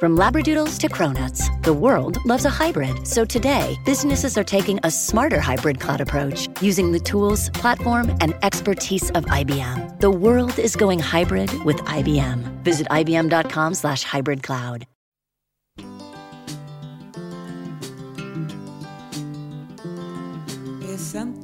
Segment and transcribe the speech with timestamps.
[0.00, 3.06] From Labradoodles to Cronuts, the world loves a hybrid.
[3.06, 8.34] So today, businesses are taking a smarter hybrid cloud approach using the tools, platform, and
[8.42, 10.00] expertise of IBM.
[10.00, 12.62] The world is going hybrid with IBM.
[12.64, 14.86] Visit IBM.com slash hybrid cloud.
[20.96, 21.39] Something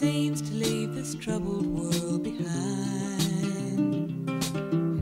[0.00, 2.48] to leave this troubled world behind.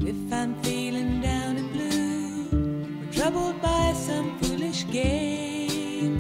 [0.03, 6.19] If I'm feeling down and blue, or troubled by some foolish game,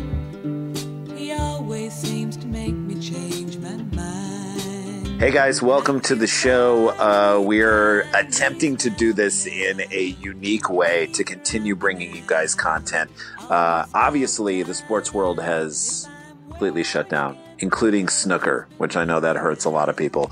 [1.17, 5.21] he always seems to make me change my mind.
[5.21, 6.91] Hey guys, welcome to the show.
[6.91, 12.55] Uh, we're attempting to do this in a unique way to continue bringing you guys
[12.55, 13.11] content.
[13.51, 16.09] Uh, obviously, the sports world has
[16.49, 20.31] completely shut down including snooker, which I know that hurts a lot of people.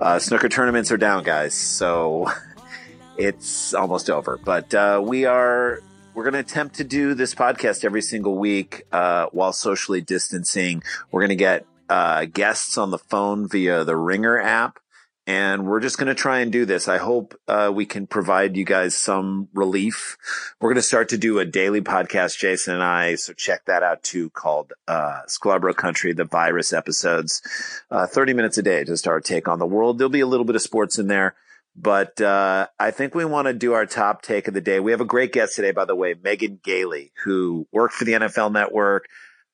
[0.00, 2.30] Uh, snooker tournaments are down, guys, so
[3.16, 4.38] it's almost over.
[4.42, 5.80] But uh, we are
[6.14, 10.82] we're going to attempt to do this podcast every single week uh, while socially distancing.
[11.10, 14.78] We're going to get uh, guests on the phone via the Ringer app
[15.26, 16.86] and we're just going to try and do this.
[16.86, 20.16] I hope uh, we can provide you guys some relief.
[20.60, 23.16] We're going to start to do a daily podcast, Jason and I.
[23.16, 27.42] So check that out too, called uh, Scarborough Country, the virus episodes,
[27.90, 29.98] uh, 30 minutes a day, just our take on the world.
[29.98, 31.34] There'll be a little bit of sports in there.
[31.78, 34.80] But uh, I think we want to do our top take of the day.
[34.80, 38.12] We have a great guest today, by the way, Megan Gailey, who worked for the
[38.12, 39.08] NFL Network,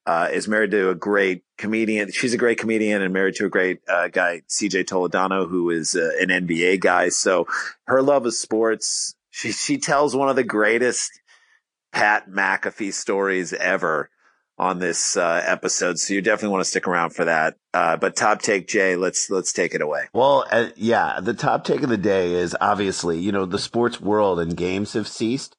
[0.06, 2.11] uh, is married to a great comedian.
[2.11, 5.95] She's a great comedian and married to a great uh, guy, CJ Toledano, who is
[5.95, 7.08] uh, an NBA guy.
[7.08, 7.47] So
[7.86, 11.11] her love of sports, she she tells one of the greatest
[11.92, 14.11] Pat McAfee stories ever
[14.58, 15.98] on this uh, episode.
[15.98, 17.56] So you definitely want to stick around for that.
[17.75, 20.08] Uh, but top take, Jay, let's let's take it away.
[20.12, 24.00] Well, uh, yeah, the top take of the day is obviously you know the sports
[24.00, 25.56] world and games have ceased,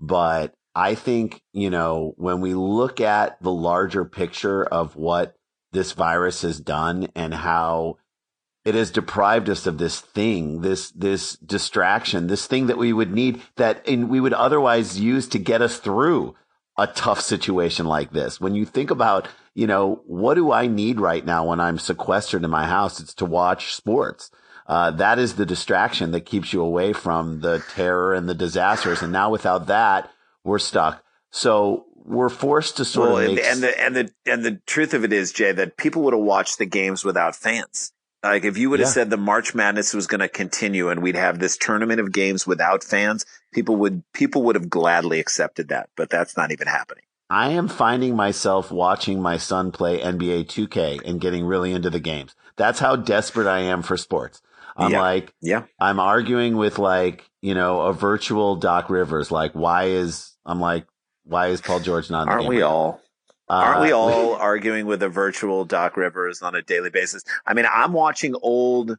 [0.00, 5.34] but I think, you know, when we look at the larger picture of what
[5.72, 7.96] this virus has done and how
[8.66, 13.10] it has deprived us of this thing, this, this distraction, this thing that we would
[13.10, 16.36] need that we would otherwise use to get us through
[16.76, 18.38] a tough situation like this.
[18.38, 22.44] When you think about, you know, what do I need right now when I'm sequestered
[22.44, 23.00] in my house?
[23.00, 24.30] It's to watch sports.
[24.66, 29.00] Uh, that is the distraction that keeps you away from the terror and the disasters.
[29.00, 30.10] And now without that,
[30.46, 31.02] we're stuck.
[31.30, 34.94] So we're forced to sort well, of make and the and the and the truth
[34.94, 37.92] of it is, Jay, that people would have watched the games without fans.
[38.22, 38.92] Like if you would have Yeah.
[38.92, 42.46] said the March Madness was going to continue and we'd have this tournament of games
[42.46, 45.90] without fans, people would people would have gladly accepted that.
[45.96, 47.04] But that's not even happening.
[47.28, 51.98] I am finding myself watching my son play NBA 2K and getting really into the
[52.00, 52.36] games.
[52.56, 54.40] That's how desperate I am for sports.
[54.76, 55.00] I'm Yeah.
[55.00, 59.30] like, Yeah, I'm arguing with like, you know, a virtual Doc Rivers.
[59.32, 60.86] Like, why is, I'm like,
[61.24, 63.00] why is Paul George not in the aren't game we right all?
[63.48, 67.24] Aren't we Uh, all arguing with a virtual Doc Rivers on a daily basis?
[67.44, 68.96] I mean, I'm watching old,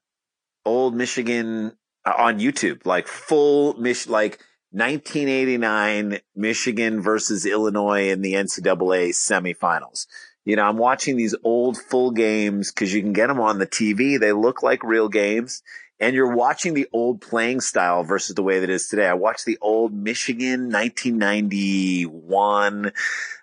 [0.65, 4.39] old Michigan uh, on YouTube, like full Mich, like
[4.71, 10.05] 1989 Michigan versus Illinois in the NCAA semifinals.
[10.43, 13.67] You know, I'm watching these old full games because you can get them on the
[13.67, 14.19] TV.
[14.19, 15.61] They look like real games.
[15.99, 19.07] And you're watching the old playing style versus the way that it is today.
[19.07, 22.91] I watched the old Michigan 1991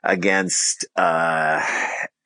[0.02, 1.60] against uh,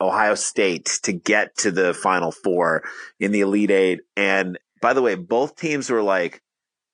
[0.00, 2.84] Ohio State to get to the Final Four
[3.18, 4.00] in the Elite Eight.
[4.16, 6.42] And by the way, both teams were like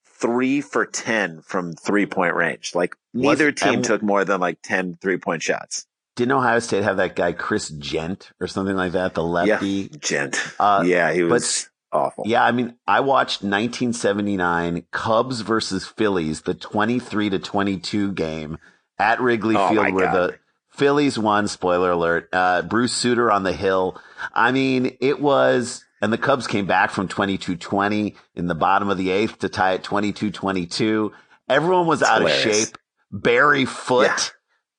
[0.06, 2.74] three for 10 from three point range.
[2.74, 5.86] Like neither team and- took more than like 10 three point shots.
[6.16, 9.14] Didn't Ohio State have that guy, Chris Jent or something like that?
[9.14, 9.88] The lefty.
[9.88, 10.40] Jent.
[10.60, 12.24] Uh, yeah, he but- was awful.
[12.26, 18.58] Yeah, I mean, I watched 1979 Cubs versus Phillies, the 23 to 22 game
[18.98, 20.14] at Wrigley Oh, Field, where God.
[20.14, 20.38] the
[20.70, 21.46] Phillies won.
[21.48, 22.28] Spoiler alert!
[22.32, 24.00] Uh, Bruce Sutter on the hill.
[24.34, 28.98] I mean, it was, and the Cubs came back from 22-20 in the bottom of
[28.98, 31.10] the eighth to tie it 22-22.
[31.48, 32.76] Everyone was out of shape.
[33.12, 34.18] Barry Foote, Yeah.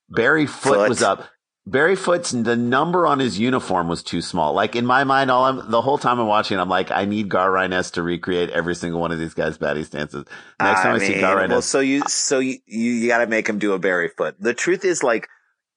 [0.09, 0.89] Barry Foote, Foote.
[0.89, 1.25] was up.
[1.67, 4.53] Barry Foote's the number on his uniform was too small.
[4.53, 7.27] Like in my mind, all I'm the whole time I'm watching, I'm like, I need
[7.27, 10.25] Gar Ryness to recreate every single one of these guys' batting stances.
[10.59, 13.27] Next time I, see mean, Gar well, so you, so you, you, you got to
[13.27, 14.39] make him do a Barry Foote.
[14.39, 15.27] The truth is like,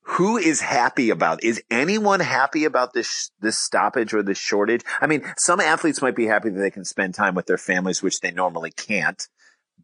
[0.02, 4.82] who is happy about, is anyone happy about this, this stoppage or this shortage?
[5.00, 8.02] I mean, some athletes might be happy that they can spend time with their families,
[8.02, 9.26] which they normally can't,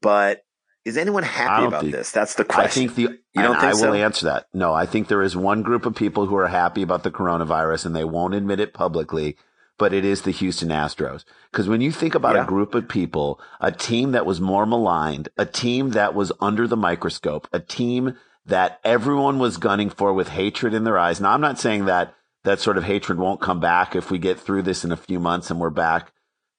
[0.03, 0.44] but
[0.85, 2.11] is anyone happy about think- this?
[2.11, 2.85] That's the question.
[2.85, 4.47] I think the You don't think I will answer that.
[4.53, 7.87] No, I think there is one group of people who are happy about the coronavirus
[7.87, 9.37] and they won't admit it publicly,
[9.79, 11.25] but it is the Houston Astros.
[11.51, 12.45] Because when you think about Yeah.
[12.45, 16.67] a group of people, a team that was more maligned, a team that was under
[16.69, 18.15] the microscope, a team
[18.47, 21.21] that everyone was gunning for with hatred in their eyes.
[21.21, 22.15] Now, I'm not saying that
[22.45, 25.19] that sort of hatred won't come back if we get through this in a few
[25.19, 26.13] months and we're back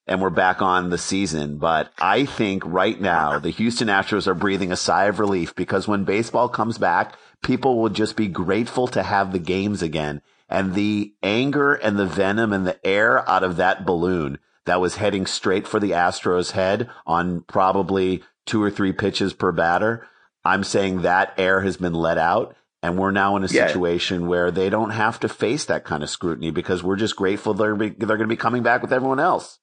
[0.07, 1.57] and we're back on the season.
[1.57, 5.87] But I think right now the Houston Astros are breathing a sigh of relief because
[5.87, 10.21] when baseball comes back, people will just be grateful to have the games again.
[10.47, 14.95] And the anger and the venom and the air out of that balloon that was
[14.97, 20.07] heading straight for the Astros head on probably two or three pitches per batter.
[20.43, 22.55] I'm saying that air has been let out.
[22.83, 23.65] And we're now in a Yeah.
[23.65, 27.55] situation where they don't have to face that kind of scrutiny because we're just grateful
[27.55, 29.57] they're, be, they're going to be coming back with everyone else.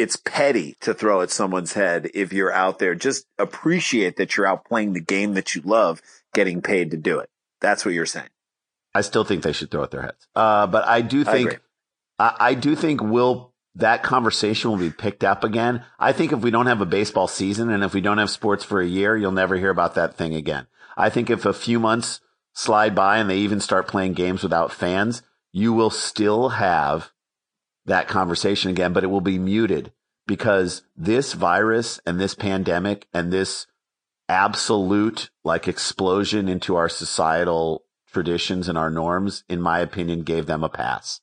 [0.00, 2.94] It's petty to throw at someone's head if you're out there.
[2.94, 6.00] Just appreciate that you're out playing the game that you love,
[6.34, 7.30] getting paid to do it.
[7.60, 8.28] That's what you're saying.
[8.94, 10.26] I still think they should throw at their heads.
[10.34, 11.60] Uh, but I do think agree.
[12.18, 15.84] I, I do think will that conversation will be picked up again.
[15.98, 18.64] I think if we don't have a baseball season and if we don't have sports
[18.64, 20.66] for a year, you'll never hear about that thing again.
[20.96, 22.20] I think if a few months
[22.52, 27.12] slide by and they even start playing games without fans, you will still have
[27.90, 29.92] that conversation again, but it will be muted
[30.26, 33.66] because this virus and this pandemic and this
[34.28, 40.62] absolute like explosion into our societal traditions and our norms, in my opinion, gave them
[40.64, 41.20] a pass.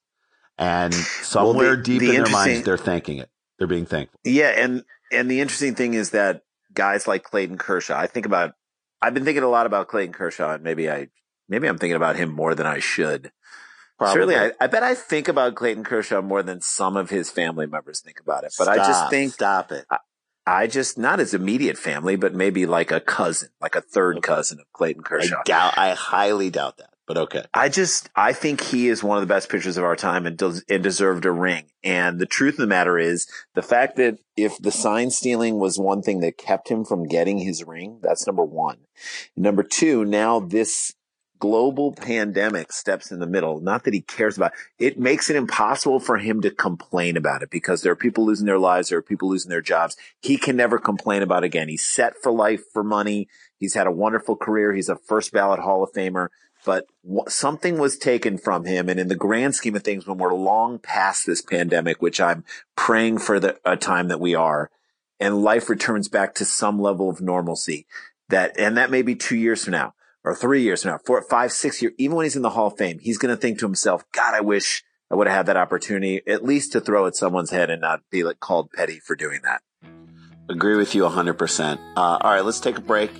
[0.57, 3.29] And somewhere the- deep the in their minds, they're thanking it.
[3.57, 4.19] They're being thankful.
[4.23, 6.43] Yeah, and and the interesting thing is that
[6.73, 8.53] guys like Clayton Kershaw, I think about
[9.01, 11.07] I've been thinking a lot about Clayton Kershaw and maybe I
[11.47, 13.31] maybe I'm thinking about him more than I should.
[13.99, 17.65] Certainly, I, I bet I think about Clayton Kershaw more than some of his family
[17.65, 18.53] members think about it.
[18.57, 19.85] But I just think stop it.
[20.45, 24.59] I just not his immediate family, but maybe like a cousin, like a third cousin
[24.59, 25.39] of Clayton Kershaw.
[25.39, 25.77] I doubt.
[25.77, 26.91] I highly doubt that.
[27.07, 27.45] But okay.
[27.53, 30.37] I just I think he is one of the best pitchers of our time and
[30.37, 31.65] does and deserved a ring.
[31.83, 35.79] And the truth of the matter is the fact that if the sign stealing was
[35.79, 38.79] one thing that kept him from getting his ring, that's number one.
[39.37, 40.93] Number two, now this
[41.39, 43.59] global pandemic steps in the middle.
[43.59, 47.49] Not that he cares about it makes it impossible for him to complain about it
[47.49, 49.97] because there are people losing their lives, there are people losing their jobs.
[50.21, 51.69] He can never complain about it again.
[51.69, 53.27] He's set for life for money.
[53.57, 54.73] He's had a wonderful career.
[54.73, 56.29] He's a first ballot Hall of Famer
[56.65, 58.89] but wh- something was taken from him.
[58.89, 62.43] And in the grand scheme of things, when we're long past this pandemic, which I'm
[62.75, 64.69] praying for the a time that we are,
[65.19, 67.87] and life returns back to some level of normalcy,
[68.29, 69.93] that and that may be two years from now,
[70.29, 71.93] or three years from now, four, five, six years.
[71.97, 74.33] Even when he's in the Hall of Fame, he's going to think to himself, "God,
[74.33, 77.69] I wish I would have had that opportunity, at least to throw at someone's head
[77.69, 79.61] and not be like called petty for doing that."
[80.49, 81.77] Agree with you 100%.
[81.97, 83.11] Uh, all right, let's take a break.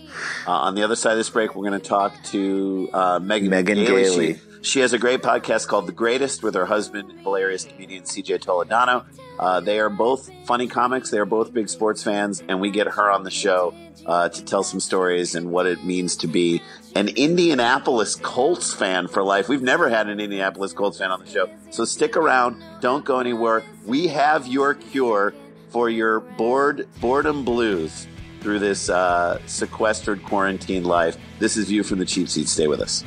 [0.48, 3.50] Uh, on the other side of this break, we're going to talk to uh, Megan,
[3.50, 4.04] Megan Gailey.
[4.04, 4.34] Gailey.
[4.36, 8.40] She, she has a great podcast called The Greatest with her husband, hilarious comedian CJ
[8.40, 9.06] Toledano.
[9.40, 11.12] Uh, they are both funny comics.
[11.12, 13.74] They are both big sports fans, and we get her on the show
[14.06, 16.62] uh, to tell some stories and what it means to be
[16.98, 19.48] an Indianapolis Colts fan for life.
[19.48, 22.64] We've never had an Indianapolis Colts fan on the show, so stick around.
[22.82, 23.62] Don't go anywhere.
[23.86, 25.36] We have your cure
[25.70, 28.08] for your bored boredom blues
[28.42, 31.18] through this uh, sequestered quarantine life.
[31.38, 32.48] This is View from the Cheap Seat.
[32.48, 33.04] Stay with us.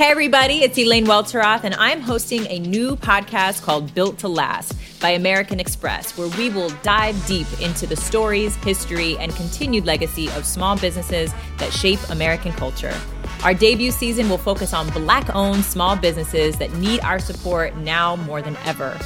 [0.00, 4.72] Hey, everybody, it's Elaine Welteroth, and I'm hosting a new podcast called Built to Last
[4.98, 10.28] by American Express, where we will dive deep into the stories, history, and continued legacy
[10.30, 12.98] of small businesses that shape American culture.
[13.44, 18.16] Our debut season will focus on Black owned small businesses that need our support now
[18.16, 18.98] more than ever.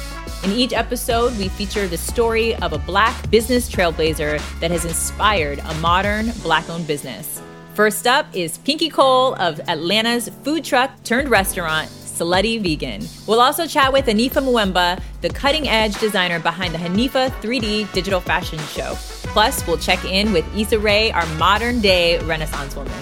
[0.45, 5.59] In each episode, we feature the story of a Black business trailblazer that has inspired
[5.59, 7.41] a modern Black owned business.
[7.75, 13.05] First up is Pinky Cole of Atlanta's food truck turned restaurant, Slutty Vegan.
[13.27, 18.21] We'll also chat with Anifa Mvuemba, the cutting edge designer behind the Hanifa 3D digital
[18.21, 18.93] fashion show.
[19.33, 22.93] Plus, we'll check in with Issa Rae, our modern day Renaissance woman.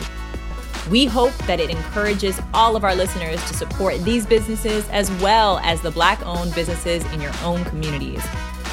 [0.89, 5.60] We hope that it encourages all of our listeners to support these businesses as well
[5.60, 8.25] as the Black owned businesses in your own communities.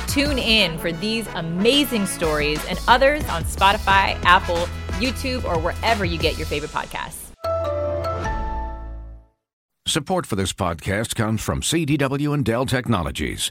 [0.07, 4.67] Tune in for these amazing stories and others on Spotify, Apple,
[5.01, 7.31] YouTube, or wherever you get your favorite podcasts.
[9.87, 13.51] Support for this podcast comes from CDW and Dell Technologies.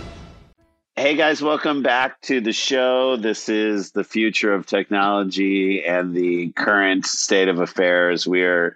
[0.97, 3.15] Hey guys, welcome back to the show.
[3.15, 8.27] This is the future of technology and the current state of affairs.
[8.27, 8.75] We are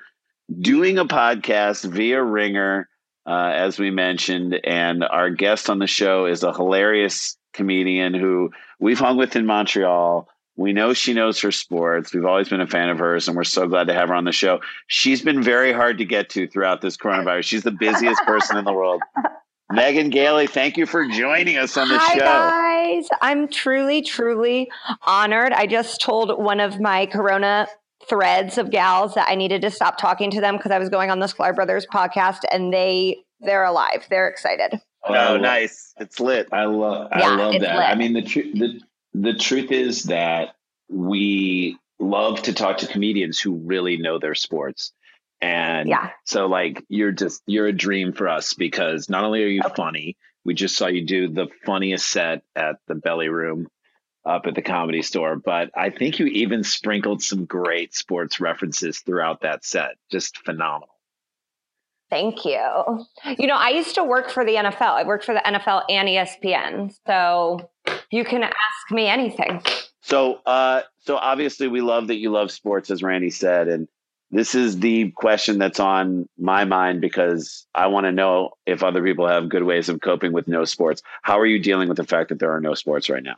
[0.62, 2.88] doing a podcast via Ringer,
[3.28, 8.50] uh, as we mentioned, and our guest on the show is a hilarious comedian who
[8.80, 10.30] we've hung with in Montreal.
[10.56, 12.14] We know she knows her sports.
[12.14, 14.24] We've always been a fan of hers, and we're so glad to have her on
[14.24, 14.62] the show.
[14.88, 17.44] She's been very hard to get to throughout this coronavirus.
[17.44, 19.04] She's the busiest person in the world.
[19.72, 22.20] Megan Gailey, thank you for joining us on the Hi, show.
[22.20, 23.08] guys.
[23.22, 24.70] I'm truly, truly
[25.08, 25.54] honored.
[25.54, 27.68] I just told one of my Corona
[28.08, 31.10] threads of gals that I needed to stop talking to them because I was going
[31.10, 34.06] on the Sklar Brothers podcast, and they they're alive.
[34.10, 34.80] They're excited.
[35.08, 35.94] Oh, nice.
[36.00, 36.48] It's lit.
[36.52, 37.76] I love Yeah, I love that.
[37.78, 37.86] lit.
[37.90, 38.82] I mean the truth the
[39.14, 40.56] the truth is that
[40.90, 44.94] we love to talk to comedians who really know their sports.
[45.46, 46.10] And Yeah.
[46.24, 50.18] so like you're just you're a dream for us because not only are you funny,
[50.44, 53.68] we just saw you do the funniest set at the belly room
[54.26, 59.00] up at the comedy store, but I think you even sprinkled some great sports references
[59.00, 59.98] throughout that set.
[60.12, 60.90] Just phenomenal.
[62.10, 63.06] Thank you.
[63.38, 64.82] You know, I used to work for the NFL.
[64.82, 67.70] I worked for the NFL and ESPN, so
[68.12, 69.62] you can ask me anything.
[70.02, 73.88] So, uh, so obviously, we love that you love sports, as Randy said, and
[74.32, 79.04] this is the question that's on my mind because I want to know if other
[79.04, 81.02] people have good ways of coping with no sports.
[81.22, 83.38] How are you dealing with the fact that there are no sports right now?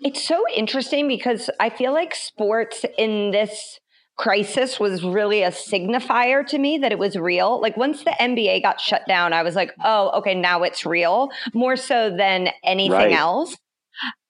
[0.00, 3.80] It's so interesting because I feel like sports in this
[4.16, 7.60] crisis was really a signifier to me that it was real.
[7.60, 11.30] Like once the NBA got shut down, I was like, oh, okay, now it's real,
[11.54, 13.12] more so than anything Right.
[13.12, 13.56] else.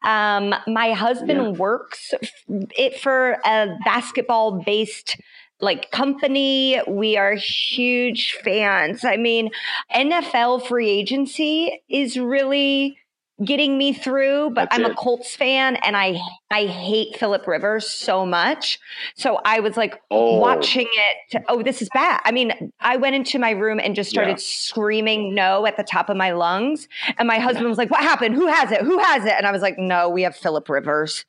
[0.04, 2.14] Um, my husband works
[2.48, 5.20] it for a basketball based
[5.60, 6.80] like company.
[6.86, 9.04] We are huge fans.
[9.04, 9.50] I mean,
[9.94, 12.98] NFL free agency is really
[13.44, 14.94] getting me through, but That's I'm a.
[14.94, 16.18] Colts fan and I
[16.50, 18.80] I hate Philip Rivers so much.
[19.14, 20.38] So I was like Oh.
[20.38, 21.44] watching it.
[21.48, 22.20] Oh, this is bad.
[22.24, 24.44] I mean, I went into my room and just started Yeah.
[24.44, 26.88] screaming no at the top of my lungs.
[27.18, 28.34] And my husband was like, What happened?
[28.34, 28.80] Who has it?
[28.82, 29.32] Who has it?
[29.36, 31.24] And I was like, No, we have Philip Rivers.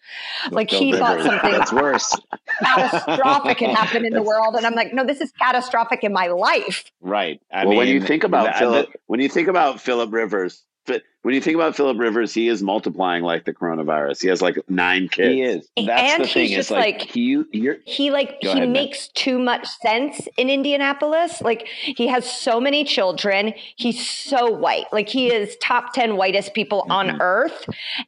[0.52, 2.18] Like he Phil thought something That's worse.
[2.64, 4.56] catastrophic had happened in the world.
[4.56, 6.86] And I'm like, No, this is catastrophic in my life.
[7.02, 7.42] Right.
[7.52, 11.34] I well, when you think about Philip, when you think about Philip Rivers, Fi- when
[11.36, 14.22] you think about Philip Rivers, he is multiplying like the coronavirus.
[14.22, 15.30] He has like nine kids.
[15.34, 15.68] He is.
[15.86, 16.44] That's And the thing.
[16.48, 18.70] he's It's just like, like- he, you're, he like he ahead, Matt.
[18.70, 21.42] makes too much sense in Indianapolis.
[21.42, 23.54] Like he has so many children.
[23.76, 24.86] He's so white.
[24.94, 27.22] Like he is top 10 whitest people on Mm-hmm.
[27.22, 27.66] earth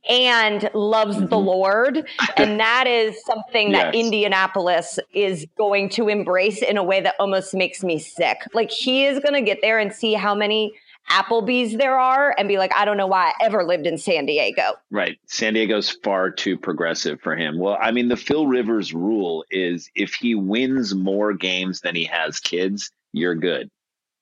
[0.09, 2.07] and loves the Lord.
[2.37, 7.53] And that is something that Indianapolis is going to embrace in a way that almost
[7.53, 8.37] makes me sick.
[8.53, 10.71] Like he is going to get there and see how many
[11.09, 14.25] Applebee's there are and be like, I don't know why I ever lived in San
[14.25, 14.73] Diego.
[14.91, 15.17] right.
[15.27, 17.59] San Diego's far too progressive for him.
[17.59, 22.05] Well, I mean, the Phil Rivers rule is if he wins more games than he
[22.05, 23.69] has kids, you're good.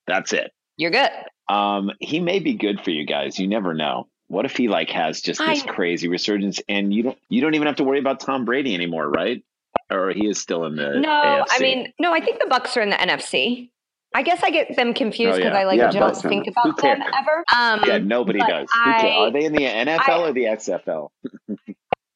[0.07, 0.51] That's it.
[0.77, 1.11] You're good.
[1.47, 3.37] Um, he may be good for you guys.
[3.37, 4.07] You never know.
[4.27, 7.55] What if he like has just this I- crazy resurgence and you don't you don't
[7.55, 9.43] even have to worry about Tom Brady anymore, right?
[9.91, 12.81] Or he is still in the No, I mean, no, I think the Bucs are
[12.81, 13.69] in the NFC.
[14.13, 15.59] I guess I get them confused Oh, because yeah.
[15.59, 17.43] I like Yeah, don't think about them ever.
[17.55, 18.67] Um, yeah, nobody does.
[18.73, 21.09] I- Are they in the NFL I- or the XFL?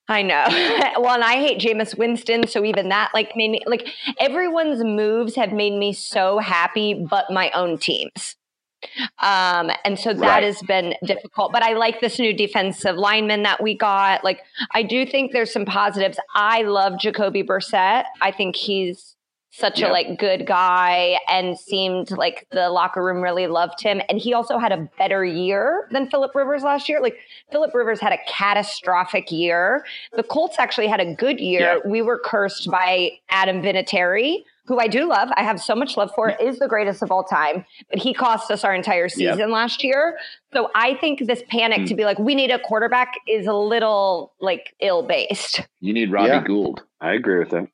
[0.09, 0.43] I know.
[1.01, 3.87] well, and I hate Jameis Winston, so even that like made me like
[4.19, 8.35] everyone's moves have made me so happy, but my own teams.
[9.21, 10.43] Um, and so that Right.
[10.43, 11.53] has been difficult.
[11.53, 14.25] But I like this new defensive lineman that we got.
[14.25, 14.41] Like
[14.73, 16.19] I do think there's some positives.
[16.35, 18.03] I love Jacoby Brissett.
[18.19, 19.15] I think he's
[19.55, 19.89] such Yeah.
[19.89, 24.01] a like good guy and seemed like the locker room really loved him.
[24.09, 26.99] And he also had a better year than Philip Rivers last year.
[26.99, 27.17] Like
[27.51, 29.85] Philip Rivers had a catastrophic year.
[30.13, 31.81] The Colts actually had a good year.
[31.85, 35.29] We were cursed by Adam Vinatieri, who I do love.
[35.35, 36.29] I have so much love for.
[36.41, 40.17] Is the greatest of all time, but he cost us our entire season last year.
[40.53, 41.85] So I think this panic Hmm.
[41.85, 45.61] to be like we need a quarterback is a little like ill based.
[45.79, 46.43] You need Robbie Yeah.
[46.43, 46.81] Gould.
[47.01, 47.67] I agree with that.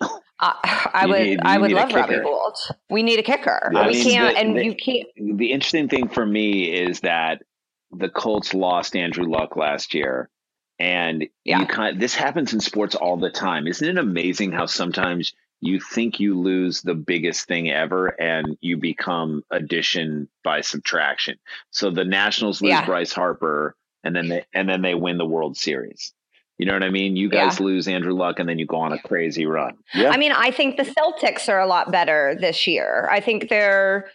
[0.00, 0.08] Uh,
[0.40, 2.18] I would need- I would love Robbie.
[2.20, 2.56] Gould.
[2.90, 3.70] We need a kicker.
[3.74, 5.06] I we mean, can't, the- and the- you can't.
[5.38, 7.42] The interesting thing for me is that
[7.90, 10.30] the Colts lost Andrew Luck last year,
[10.78, 11.60] and Yeah.
[11.60, 13.66] you kind this happens in sports all the time.
[13.66, 18.76] Isn't it amazing how sometimes you think you lose the biggest thing ever and you
[18.76, 21.38] become addition by subtraction.
[21.70, 22.84] So the Nationals lose Yeah.
[22.84, 26.12] Bryce Harper and then they and then they win the World Series.
[26.58, 27.16] You know what I mean?
[27.16, 29.76] You guys lose Andrew Luck and then you go on a crazy run.
[29.94, 30.10] Yeah.
[30.10, 33.08] I mean, I think the Celtics are a lot better this year.
[33.10, 34.10] I think they're.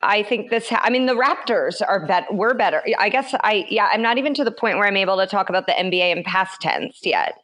[0.00, 0.68] I think this.
[0.70, 2.34] I mean, the Raptors are bet.
[2.34, 2.82] We're better.
[2.98, 3.34] I guess.
[3.44, 3.88] I yeah.
[3.92, 6.24] I'm not even to the point where I'm able to talk about the NBA in
[6.24, 7.34] past tense yet,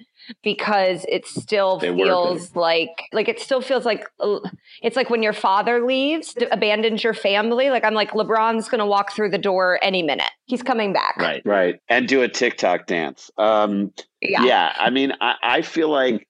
[0.42, 4.40] because it still They feels like like it still feels like uh,
[4.82, 7.70] it's like when your father leaves, abandons your family.
[7.70, 10.30] Like I'm like LeBron's going to walk through the door any minute.
[10.46, 11.16] He's coming back.
[11.18, 11.42] Right.
[11.44, 11.80] Right.
[11.88, 13.30] And do a TikTok dance.
[13.38, 14.44] Um, Yeah.
[14.44, 14.72] yeah.
[14.78, 16.26] I mean, I, I feel like,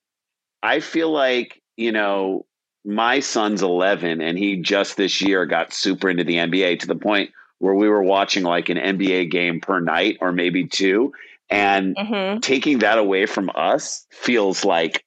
[0.61, 2.45] I feel like, you know,
[2.85, 6.95] my son's 11 and he just this year got super into the NBA to the
[6.95, 11.11] point where we were watching like an NBA game per night or maybe two.
[11.49, 15.03] And hmm taking that away from us feels like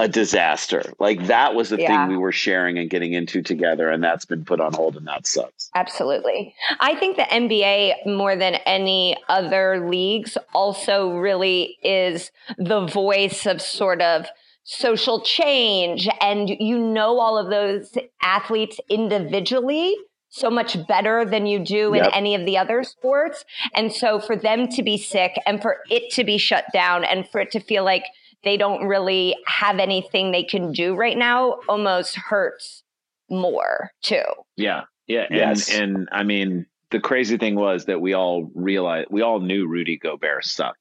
[0.00, 0.92] a disaster.
[0.98, 1.86] Like that was the Yeah.
[2.06, 5.06] thing we were sharing and getting into together, and that's been put on hold, and
[5.06, 5.70] that sucks.
[5.74, 6.54] Absolutely.
[6.80, 13.62] I think the NBA, more than any other leagues, also really is the voice of
[13.62, 14.26] sort of
[14.64, 16.08] social change.
[16.20, 19.94] And you know all of those athletes individually
[20.30, 22.10] so much better than you do in Yep.
[22.12, 23.44] any of the other sports.
[23.72, 27.28] And so for them to be sick and for it to be shut down and
[27.28, 28.04] for it to feel like
[28.44, 32.82] they don't really have anything they can do right now almost hurts
[33.30, 34.22] more too.
[34.56, 34.82] Yeah.
[35.06, 35.22] Yeah.
[35.30, 35.74] And Yes.
[35.74, 39.96] and I mean the crazy thing was that we all realized we all knew Rudy
[39.96, 40.78] Gobert sucked.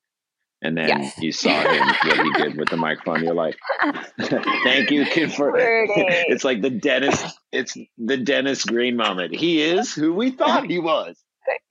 [0.62, 1.18] And then Yes.
[1.20, 3.22] you saw him what he did with the microphone.
[3.24, 3.58] You're like,
[4.64, 9.36] thank you, kid, for it's like the Dennis it's the Dennis Green moment.
[9.36, 11.18] He is who we thought he was.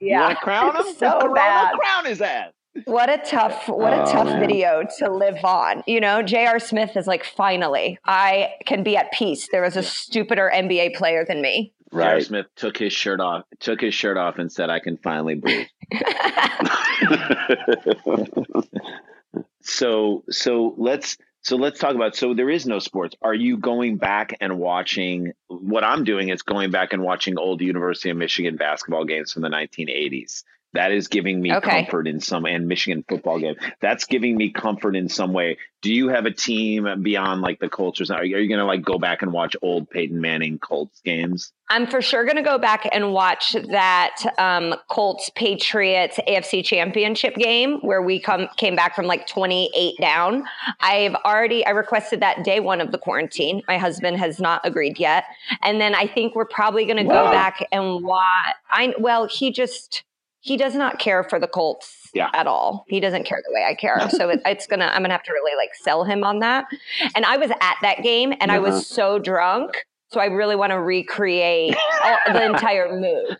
[0.00, 0.94] You want to crown him?
[0.98, 1.72] So Corona, bad.
[1.78, 2.52] Crown his ass.
[2.84, 4.40] What a tough, what a Oh, tough man.
[4.40, 5.82] video to live on.
[5.86, 6.58] You know, J.R.
[6.58, 9.46] Smith is like, finally, I can be at peace.
[9.52, 11.74] There was a stupider NBA player than me.
[11.92, 12.00] J.R.
[12.00, 12.24] Right.
[12.24, 15.66] Smith took his shirt off, took his shirt off, and said, "I can finally breathe."
[19.62, 22.16] so, so let's so let's talk about.
[22.16, 23.14] So there is no sports.
[23.20, 25.32] Are you going back and watching?
[25.48, 29.42] What I'm doing is going back and watching old University of Michigan basketball games from
[29.42, 30.44] the 1980s.
[30.74, 31.84] That is giving me Okay.
[31.84, 33.56] comfort in some and Michigan football game.
[33.80, 35.58] That's giving me comfort in some way.
[35.82, 38.22] Do you have a team beyond like the Colts or something?
[38.22, 41.00] Are you, are you going to like go back and watch old Peyton Manning Colts
[41.04, 41.52] games?
[41.68, 47.34] I'm for sure going to go back and watch that um, Colts Patriots AFC Championship
[47.34, 50.44] game where we come came back from like 28 down.
[50.80, 53.62] I've already I requested that day one of the quarantine.
[53.68, 55.24] My husband has not agreed yet,
[55.62, 58.54] and then I think we're probably going to go back and watch.
[58.70, 60.04] I well, he just
[60.42, 62.28] he does not care for the Colts Yeah.
[62.34, 62.84] at all.
[62.88, 64.08] He doesn't care the way I care.
[64.10, 66.66] So it, it's gonna I'm gonna have to really like sell him on that.
[67.14, 68.72] And I was at that game and I Uh-huh.
[68.72, 69.86] was so drunk.
[70.10, 71.74] So I really want to recreate
[72.04, 73.38] all, the entire mood.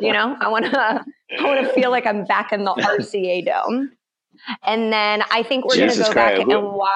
[0.00, 1.04] You know, I want to
[1.38, 3.92] I want to feel like I'm back in the RCA dome.
[4.64, 6.90] And then I think we're going to go back and watch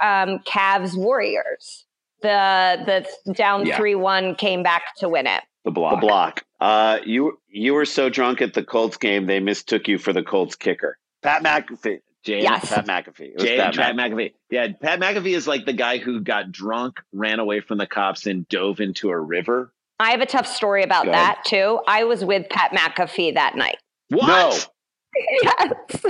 [0.00, 1.84] um, Cavs Warriors.
[2.22, 3.76] The the down Yeah.
[3.76, 5.42] three one came back to win it.
[5.64, 5.94] The block.
[6.00, 6.44] The block.
[6.60, 10.22] Uh, you you were so drunk at the Colts game they mistook you for the
[10.22, 11.98] Colts kicker, Pat McAfee.
[12.24, 12.68] Jay, Yes.
[12.68, 13.20] Pat McAfee.
[13.30, 14.12] It was Jay Pat Pat McAfee.
[14.12, 14.32] McAfee.
[14.50, 18.26] Yeah, Pat McAfee is like the guy who got drunk, ran away from the cops,
[18.26, 19.72] and dove into a river.
[20.00, 21.24] I have a tough story about Go ahead.
[21.36, 21.80] that too.
[21.86, 23.78] I was with Pat McAfee that night.
[24.10, 24.26] What?
[24.26, 24.58] No.
[25.42, 26.04] yes.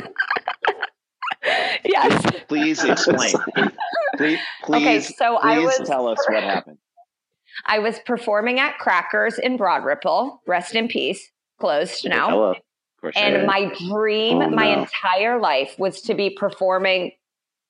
[1.84, 2.32] yes.
[2.48, 3.32] Please explain.
[4.16, 6.78] please, please, Okay, so I please was- tell us what happened.
[7.66, 10.42] I was performing at Crackers in Broad Ripple.
[10.46, 11.30] Rest in peace.
[11.60, 12.30] Closed now.
[12.30, 12.54] Hello.
[13.14, 14.82] And my dream, Oh, my no.
[14.82, 17.12] entire life was to be performing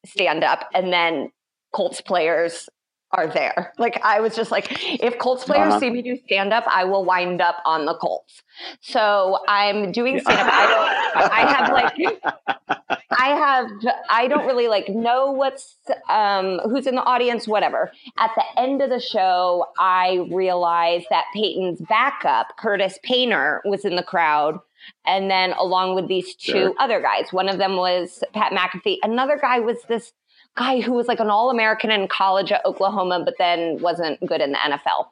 [0.06, 1.30] stand up and then
[1.74, 2.68] Colts players
[3.10, 3.72] are there.
[3.78, 4.66] Like I was just like,
[5.02, 5.80] if Colts players Uh-huh.
[5.80, 8.42] see me do stand up, I will wind up on the Colts.
[8.80, 10.52] So I'm doing stand up.
[10.52, 13.70] I don't I have like I have
[14.10, 15.76] I don't really like know what's
[16.10, 17.90] um who's in the audience, whatever.
[18.18, 23.96] At the end of the show, I realized that Peyton's backup, Curtis Painter, was in
[23.96, 24.58] the crowd.
[25.06, 26.74] And then along with these two Sure.
[26.78, 27.32] other guys.
[27.32, 28.98] One of them was Pat McAfee.
[29.02, 30.12] Another guy was this
[30.56, 34.52] guy who was like an all-American in college at Oklahoma, but then wasn't good in
[34.52, 35.06] the NFL.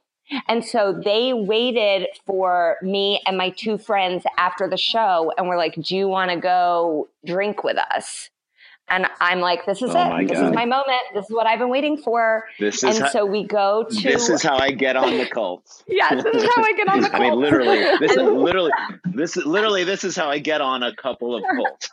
[0.48, 5.56] And so they waited for me and my two friends after the show and were
[5.56, 8.30] like, Do you want to go drink with us?
[8.88, 10.28] And I'm like, this is Oh it.
[10.28, 10.48] This God.
[10.50, 11.00] is my moment.
[11.12, 12.44] This is what I've been waiting for.
[12.60, 14.00] This And is how, so we go to.
[14.00, 15.82] this is how I get on the Colts.
[15.88, 18.70] yeah, this is how I get on the I mean, literally, this is literally
[19.12, 21.88] this is literally this is how I get on a couple of Colts.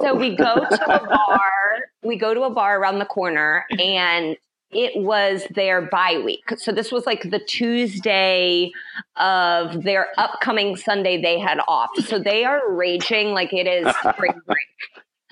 [0.00, 1.50] So we go to a bar.
[2.04, 4.36] We go to a bar around the corner, and
[4.70, 6.44] it was their bye week.
[6.58, 8.70] So this was like the Tuesday
[9.16, 11.90] of their upcoming Sunday they had off.
[12.04, 14.58] So they are raging like it is spring break.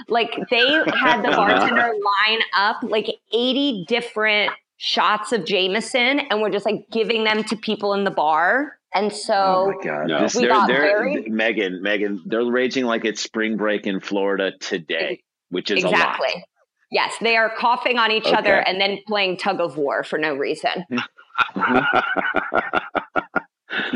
[0.09, 6.51] Like they had the bartender line up like 80 different shots of Jameson and we're
[6.51, 8.79] just like giving them to people in the bar.
[8.95, 10.07] And so oh my god!
[10.07, 10.21] No.
[10.23, 14.01] This, We they're, got they're, very- Megan, Megan, they're raging like it's spring break in
[14.01, 16.45] Florida today, which is exactly.
[16.91, 20.35] Yes, they are coughing on each other and then playing tug of war for no
[20.35, 20.87] reason.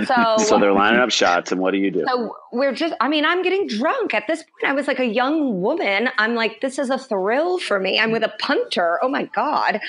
[0.04, 2.04] So, so they're lining up shots, and what do you do?
[2.06, 4.14] so we're just, I mean, I'm getting drunk.
[4.14, 6.10] At this point, I was like a young woman.
[6.18, 7.98] I'm like, this is a thrill for me.
[7.98, 8.98] I'm with a punter.
[9.02, 9.80] Oh my God.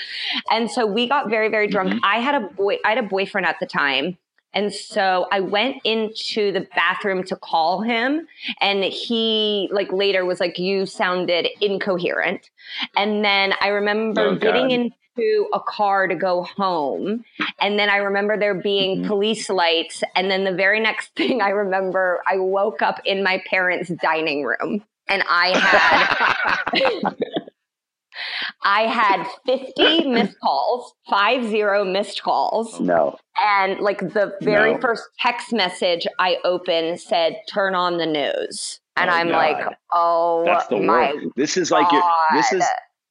[0.50, 1.90] And so we got very, very drunk.
[1.90, 2.04] Mm-hmm.
[2.04, 4.16] I had a boy, I had a boyfriend at the time.
[4.54, 8.26] And so I went into the bathroom to call him
[8.60, 12.50] and he like later was like, you sounded incoherent.
[12.96, 17.24] And then I remember Oh, getting into a car to go home.
[17.60, 19.06] And then I remember there being Mhm.
[19.06, 20.02] police lights.
[20.14, 24.44] And then the very next thing I remember, I woke up in my parents' dining
[24.44, 27.12] room and I had
[28.64, 32.78] I had 50 missed calls, five zero missed calls.
[32.80, 33.16] no.
[33.44, 34.80] And like the very No.
[34.80, 38.80] first text message I opened said, turn on the news.
[38.96, 39.36] And Oh, I'm God.
[39.36, 41.26] like, oh That's the my worst.
[41.36, 42.02] This is like your
[42.34, 42.64] this is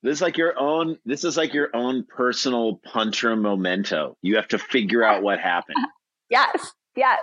[0.04, 4.16] this is like your own this is like your own personal punter memento.
[4.22, 5.78] You have to figure out what happened.
[6.30, 7.20] Yes, yes.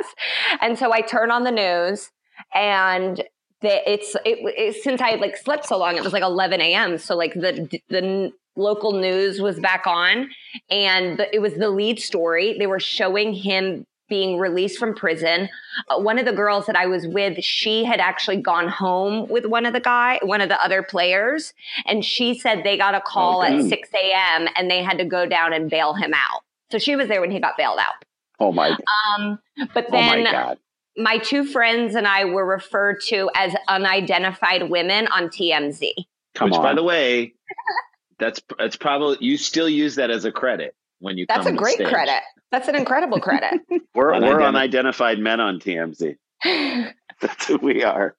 [0.60, 2.10] And so I turn on the news,
[2.54, 3.24] and
[3.60, 6.98] the, it's it, it since I like slept so long, it was like 11 a.m.
[6.98, 10.30] So like the the local news was back on,
[10.70, 12.56] and the, it was the lead story.
[12.58, 15.48] They were showing him being released from prison.
[15.88, 19.44] Uh, one of the girls that I was with, she had actually gone home with
[19.44, 21.52] one of the guy, one of the other players,
[21.86, 24.48] and she said they got a call at 6 a.m.
[24.56, 26.40] and they had to go down and bail him out.
[26.70, 28.04] So she was there when he got bailed out.
[28.40, 28.70] Oh my.
[29.18, 29.38] Um,
[29.74, 30.58] but then, Oh my God.
[30.98, 35.90] My two friends and I were referred to as unidentified women on TMZ.
[36.34, 36.62] Come Which on.
[36.62, 37.34] by the way,
[38.18, 41.56] that's that's probably you still use that as a credit when you That's come a
[41.56, 41.88] great stage.
[41.88, 42.20] credit.
[42.50, 43.60] That's an incredible credit.
[43.70, 44.54] we're we're Unidentified.
[44.54, 46.16] unidentified men on TMZ.
[47.20, 48.16] That's who we are.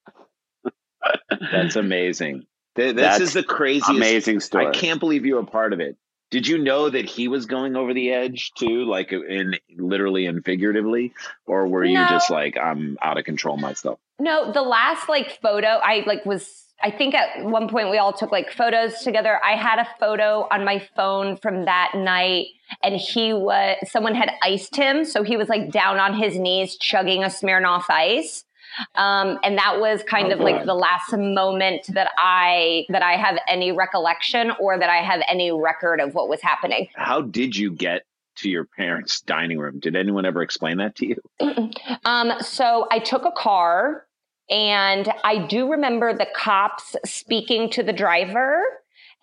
[1.52, 2.46] That's amazing.
[2.76, 4.68] This That's is the craziest Amazing story.
[4.68, 5.98] I can't believe you were part of it.
[6.32, 10.46] Did you know that he was going over the edge too, like in literally and
[10.46, 11.14] figuratively,
[11.46, 14.00] or were you just like I'm out of control myself?
[14.20, 18.14] no, the last like photo I like was I think at one point we all
[18.14, 19.40] took like photos together.
[19.44, 22.48] I had a photo on my phone from that night
[22.84, 26.78] and he was someone had iced him, so he was like down on his knees
[26.78, 28.46] chugging a Smirnoff ice.
[28.96, 33.14] Um, and that was kind Oh, of like the last moment that I that I
[33.18, 36.88] have any recollection or that I have any record of what was happening.
[36.96, 38.04] How did you get
[38.38, 39.80] to your parents' dining room?
[39.80, 41.72] Did anyone ever explain that to you?
[42.06, 44.06] Um, so I took a car,
[44.50, 48.64] and I do remember the cops speaking to the driver,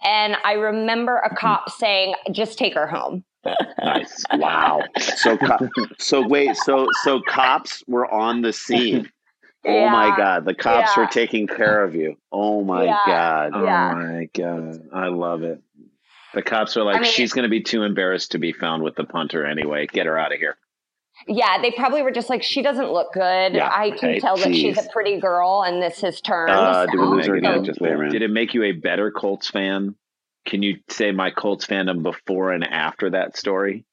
[0.04, 3.24] and I remember a cop saying, "Just take her home."
[3.82, 4.24] Nice.
[4.34, 4.82] Wow.
[4.98, 5.38] So
[5.98, 6.56] so wait.
[6.56, 9.08] So so cops were on the scene.
[9.66, 10.44] Oh my God.
[10.44, 11.02] The cops Yeah.
[11.04, 12.16] were taking care of you.
[12.32, 12.98] Oh my Yeah.
[13.06, 13.50] God.
[13.54, 15.60] Oh my god, I love it.
[16.34, 18.82] The cops are like, I mean- she's going to be too embarrassed to be found
[18.82, 19.86] with the punter anyway.
[19.86, 20.56] Get her out of here.
[21.26, 23.54] Yeah, they probably were just like, "She doesn't look good.
[23.54, 26.84] Yeah, I can okay, tell that she's a pretty girl, and this has turned." Uh,
[26.86, 28.12] do we lose her Megan, did- Just wait a minute.
[28.12, 29.94] Did it make you a better Colts fan?
[30.46, 33.86] Can you say my Colts fandom before and after that story?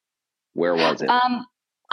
[0.54, 1.10] Where was it?
[1.10, 1.46] Um,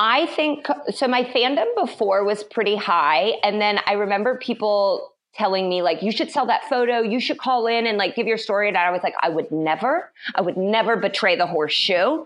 [0.02, 1.06] I think so.
[1.06, 6.10] My fandom before was pretty high, and then I remember people telling me like, "You
[6.10, 7.02] should sell that photo.
[7.02, 9.52] You should call in and like give your story." And I was like, "I would
[9.52, 10.10] never.
[10.34, 12.24] I would never betray the horseshoe.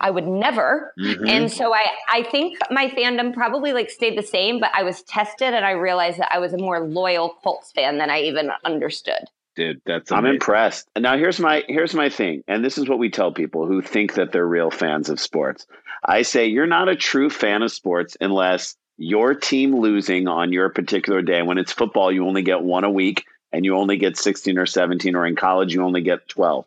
[0.00, 1.28] I would never." Mhm.
[1.28, 5.02] And so I, I think my fandom probably like stayed the same, but I was
[5.04, 8.50] tested and I realized that I was a more loyal Colts fan than I even
[8.64, 9.30] understood.
[9.56, 10.88] Dude, that's I'm impressed.
[10.98, 14.14] Now here's my here's my thing, and this is what we tell people who think
[14.14, 15.64] that they're real fans of sports.
[16.04, 20.68] I say you're not a true fan of sports unless your team losing on your
[20.68, 21.42] particular day.
[21.42, 24.66] When it's football, you only get one a week, and you only get 16 or
[24.66, 26.66] 17, or in college, you only get 12.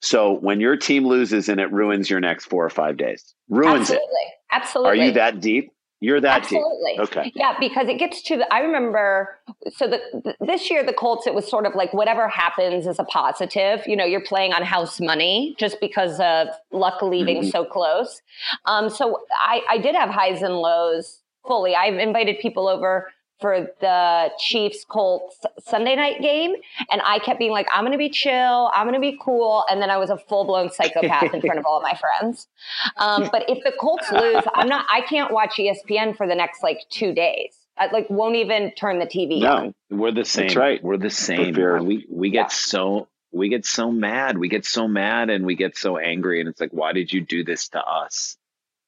[0.00, 3.90] So when your team loses and it ruins your next four or five days, ruins
[3.90, 4.06] Absolutely.
[4.06, 4.34] it.
[4.50, 4.90] Absolutely.
[4.90, 5.72] Are you that deep?
[6.00, 6.92] You're that Absolutely.
[6.92, 7.00] team.
[7.02, 7.32] Okay.
[7.34, 8.54] Yeah, because it gets to the.
[8.54, 9.36] I remember.
[9.74, 12.98] So the, the, this year the Colts, it was sort of like whatever happens is
[13.00, 13.82] a positive.
[13.86, 17.50] You know, you're playing on house money just because of luck leaving Mhm.
[17.50, 18.22] so close.
[18.64, 21.74] Um, so I, I did have highs and lows fully.
[21.74, 26.54] I've invited people over for the Chiefs Colts Sunday night game,
[26.90, 28.70] and I kept being like, "I'm going to be chill.
[28.74, 31.58] I'm going to be cool," and then I was a full blown psychopath in front
[31.58, 32.48] of all of my friends.
[32.96, 34.86] Um, but if the Colts lose, I'm not.
[34.92, 37.54] I can't watch ESPN for the next like two days.
[37.76, 39.74] I like won't even turn the TV No, on.
[39.88, 40.52] we're the same.
[40.58, 40.82] right.
[40.82, 41.54] We're the same.
[41.86, 44.36] We we get so we get so mad.
[44.36, 47.20] We get so mad and we get so angry and it's like, why did you
[47.20, 48.36] do this to us?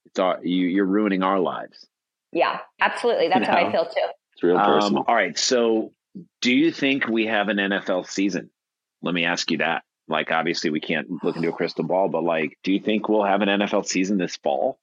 [0.07, 1.87] It's our, you you're ruining our lives.
[2.33, 3.29] Yeah, absolutely.
[3.29, 4.07] That's how I feel too.
[4.41, 5.37] It's real Um, all right.
[5.37, 5.91] So
[6.41, 8.49] do you think we have an NFL season?
[9.01, 9.83] Let me ask you that.
[10.07, 13.23] Like obviously we can't look into a crystal ball, but like, do you think we'll
[13.23, 14.79] have an NFL season this fall?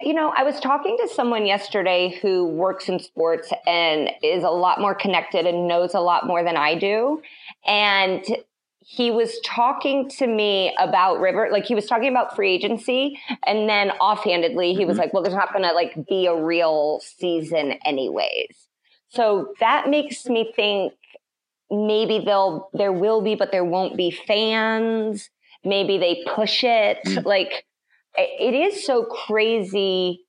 [0.00, 4.50] You know, I was talking to someone yesterday who works in sports and is a
[4.50, 7.22] lot more connected and knows a lot more than I do.
[7.66, 8.24] And
[8.86, 13.18] he was talking to me about River, like he was talking about free agency.
[13.46, 15.00] And then offhandedly, he was Mhm.
[15.00, 18.68] like, well, there's not going to like be a real season anyways.
[19.08, 20.92] So that makes me think
[21.70, 25.30] maybe they'll, there will be, but there won't be fans.
[25.64, 26.98] Maybe they push it.
[27.06, 27.24] Mm.
[27.24, 27.64] Like,
[28.16, 30.20] it is so crazy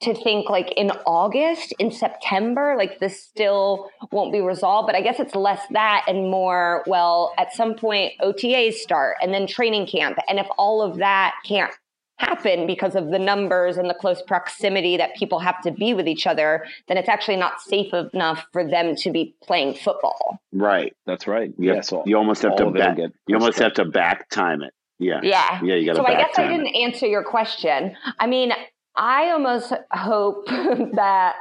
[0.00, 4.86] to think like in August, in September, like this still won't be resolved.
[4.86, 9.32] But I guess it's less that and more, well, at some point OTAs start and
[9.32, 10.18] then training camp.
[10.28, 11.72] And if all of that can't
[12.18, 16.08] happen because of the numbers and the close proximity that people have to be with
[16.08, 20.38] each other, then it's actually not safe enough for them to be playing football.
[20.52, 20.94] right.
[21.06, 21.52] That's right.
[21.58, 22.98] You, Yeah, so you almost have to of it'll back.
[23.26, 24.72] You almost have to back time it.
[24.98, 25.20] Yeah.
[25.22, 25.60] Yeah.
[25.62, 25.74] Yeah.
[25.74, 27.94] You got to So I guess I didn't answer your question.
[28.18, 28.52] I mean,
[28.96, 31.34] I almost hope that,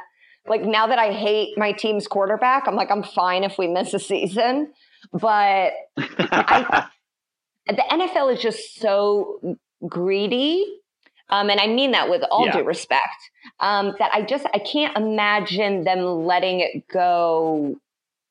[0.47, 3.93] like, now that I hate my team's quarterback, I'm like, I'm fine if we miss
[3.93, 4.73] a season.
[5.13, 6.87] But I-
[7.67, 10.65] the NFL is just so greedy.
[11.29, 12.57] Um, and I mean that with all Yeah.
[12.57, 13.31] due respect.
[13.59, 17.75] Um, that I just I can't imagine them letting it go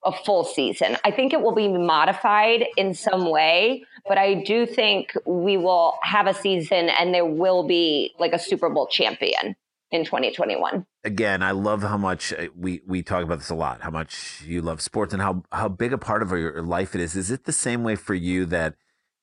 [0.04, 0.96] a full season.
[1.04, 5.98] I think it will be modified in some way, but I do think we will
[6.02, 9.56] have a season and there will be like a Super Bowl champion
[9.90, 10.86] in 2021.
[11.04, 13.82] again, I love how much uh, we we talk about this a lot.
[13.82, 17.00] How much you love sports and how how big a part of your life it
[17.00, 17.14] is.
[17.14, 18.74] Is it the same way for you that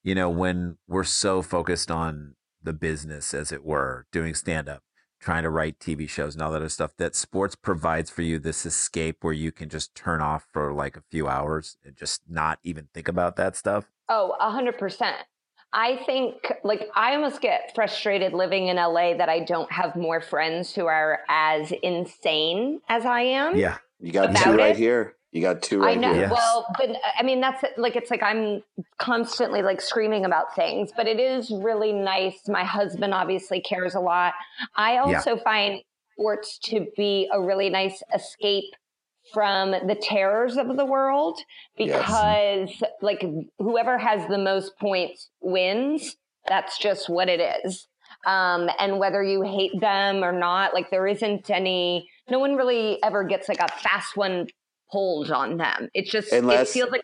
[0.04, 4.84] you know when we're so focused on the business, as it were, doing stand up,
[5.20, 8.40] trying to write TV shows and all that other stuff, that sports provides for you
[8.40, 12.22] this escape where you can just turn off for like a few hours and just
[12.30, 13.92] not even think about that stuff?
[14.12, 15.16] Oh, a hundred percent.
[15.74, 20.20] I think like I almost get frustrated living in LA that I don't have more
[20.20, 23.56] friends who are as insane as I am.
[23.56, 23.78] Yeah.
[24.02, 24.78] You got two right it?
[24.78, 25.16] here.
[25.32, 26.12] You got two I right know.
[26.14, 26.24] here.
[26.24, 26.32] Yes.
[26.32, 28.64] Well, but I mean, that's like it's like I'm
[28.98, 32.50] constantly like screaming about things, but it is really nice.
[32.50, 34.34] My husband obviously cares a lot.
[34.76, 38.74] I also find sports to be a really nice escape
[39.34, 41.40] from the terrors of the world
[41.78, 42.00] Yes.
[42.06, 43.24] because like
[43.60, 46.16] whoever has the most points wins.
[46.48, 47.88] That's just what it is.
[48.26, 52.98] Um, and whether you hate them or not, like there isn't any, no one really
[53.04, 54.48] ever gets like a fast one
[54.92, 55.90] pulled on them.
[55.94, 57.02] It's just, Unless- it feels like,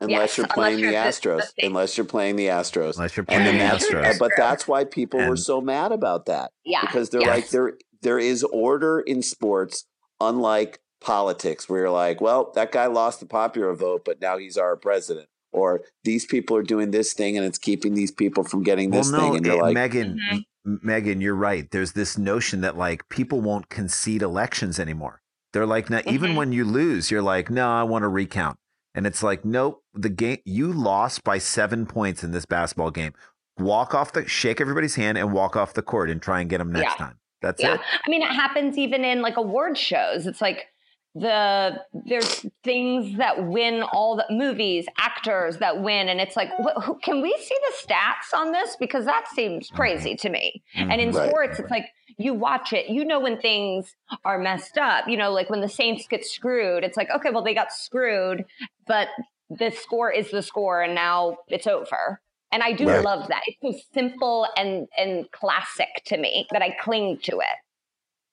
[0.00, 1.42] Unless Yes, you're unless playing you're the the- Astros.
[1.56, 1.66] the.
[1.66, 2.96] Unless you're playing the Astros.
[2.96, 4.18] Unless you're playing then the that's, Astros.
[4.18, 6.50] but that's why people were so mad about that.
[6.64, 6.80] yeah.
[6.82, 7.30] because they're yes.
[7.30, 9.86] like there there is order in sports
[10.20, 14.56] unlike politics where you're like well that guy lost the popular vote but now he's
[14.56, 18.62] our president or these people are doing this thing and it's keeping these people from
[18.62, 20.44] getting this well, no, thing and you're eh, like Megan, Mhm.
[20.82, 21.70] Megan, you're right.
[21.70, 25.20] There's this notion that like people won't concede elections anymore.
[25.52, 26.36] They're like, no, even Mhm.
[26.36, 28.56] when you lose, you're like, no, I want to recount.
[28.94, 33.12] And it's like, nope, the game you lost by seven points in this basketball game.
[33.58, 36.58] Walk off the, shake everybody's hand, and walk off the court and try and get
[36.58, 37.06] them next Yeah.
[37.06, 37.18] time.
[37.42, 37.74] That's yeah.
[37.74, 37.80] it.
[38.06, 40.26] I mean, it happens even in like award shows.
[40.26, 40.66] It's like
[41.14, 46.82] the there's things that win all the movies, actors that win, and it's like, what,
[46.82, 48.76] who, can we see the stats on this?
[48.80, 50.62] Because that seems crazy to me.
[50.76, 50.90] Mm-hmm.
[50.90, 51.12] And in.
[51.12, 51.28] Right.
[51.28, 51.86] sports, it's like
[52.18, 55.08] you watch it, you know when things are messed up.
[55.08, 58.44] You know, like when the Saints get screwed, it's like, okay, well they got screwed,
[58.86, 59.08] but
[59.50, 62.20] the score is the score, and now it's over.
[62.50, 63.02] And I do Right.
[63.02, 63.42] love that.
[63.46, 67.56] It's so simple and and classic to me that I cling to it.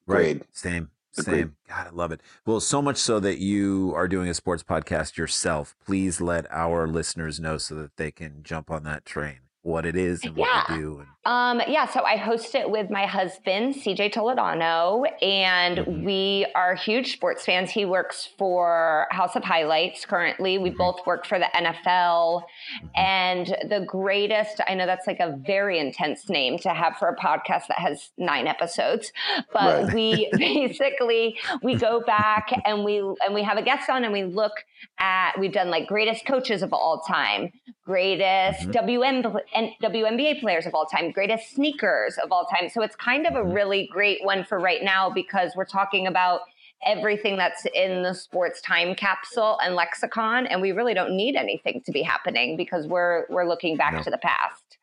[0.08, 0.42] Right.
[0.52, 0.90] Same.
[1.18, 1.36] Agreed.
[1.38, 1.56] Same.
[1.68, 2.22] God, I love it.
[2.46, 5.76] Well, so much so that you are doing a sports podcast yourself.
[5.86, 9.40] Please let our listeners know so that they can jump on that train.
[9.64, 10.76] what it is uh, and what Yeah.
[10.76, 11.00] you do.
[11.02, 16.04] And, Um, yeah, so I host it with my husband, CJ Toledano, and Mhm.
[16.04, 17.70] we are huge sports fans.
[17.70, 20.58] He works for House of Highlights currently.
[20.58, 20.78] We Mhm.
[20.78, 22.44] both work for the NFL.
[22.84, 22.90] Mhm.
[22.96, 27.16] And the greatest, I know that's like a very intense name to have for a
[27.16, 29.14] podcast that has nine episodes,
[29.54, 29.94] but Right.
[29.94, 34.24] we basically we go back and we and we have a guest on and we
[34.24, 34.54] look
[35.00, 37.52] at we've done like greatest coaches of all time,
[37.86, 38.72] greatest.
[38.72, 42.70] WM and WNBA players of all time, greatest sneakers of all time.
[42.70, 43.54] So it's kind of a Mhm.
[43.54, 46.42] really great one for right now because we're talking about
[46.86, 51.80] everything that's in the sports time capsule and lexicon and we really don't need anything
[51.86, 54.02] to be happening because we're we're looking back No.
[54.02, 54.78] to the past.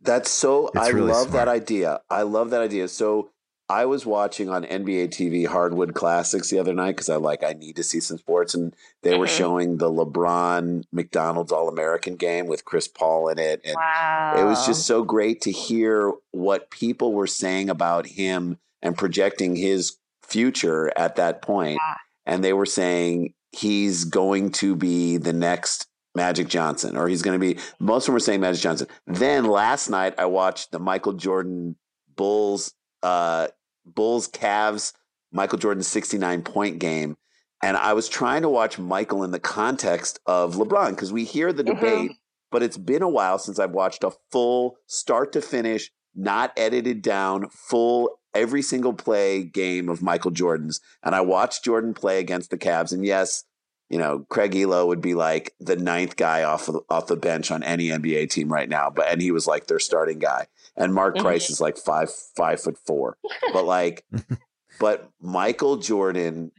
[0.00, 0.68] That's so.
[0.68, 2.00] It's I really love that idea.
[2.10, 2.88] I love that idea.
[2.88, 3.30] So
[3.68, 7.52] I was watching on NBA TV Hardwood Classics the other night because I like I
[7.52, 9.36] need to see some sports, and they were Mhm.
[9.38, 14.34] showing the LeBron McDonald's All American game with Chris Paul in it, and Wow.
[14.38, 19.56] it was just so great to hear what people were saying about him and projecting
[19.56, 21.78] his future at that point.
[21.84, 21.94] Yeah.
[22.24, 27.38] And they were saying he's going to be the next Magic Johnson, or he's going
[27.38, 27.60] to be.
[27.80, 28.86] Most of them were saying Magic Johnson.
[29.06, 31.76] Then last night I watched the Michael Jordan
[32.16, 33.48] Bulls, uh,
[33.86, 34.92] Bulls Cavs,
[35.32, 37.16] Michael Jordan 69 point game.
[37.62, 41.52] And I was trying to watch Michael in the context of LeBron because we hear
[41.52, 41.74] the Mhm.
[41.74, 42.10] debate,
[42.50, 47.00] but it's been a while since I've watched a full start to finish, not edited
[47.02, 50.80] down, full every single play game of Michael Jordan's.
[51.02, 52.92] And I watched Jordan play against the Cavs.
[52.92, 53.44] And yes,
[53.88, 57.50] you know, Craig Ehlo would be like the ninth guy off of, off the bench
[57.50, 60.46] on any NBA team right now, but and he was like their starting guy.
[60.76, 61.22] And Mark Mhm.
[61.22, 63.16] Price is like five five foot four,
[63.52, 64.04] but like,
[64.80, 66.52] but Michael Jordan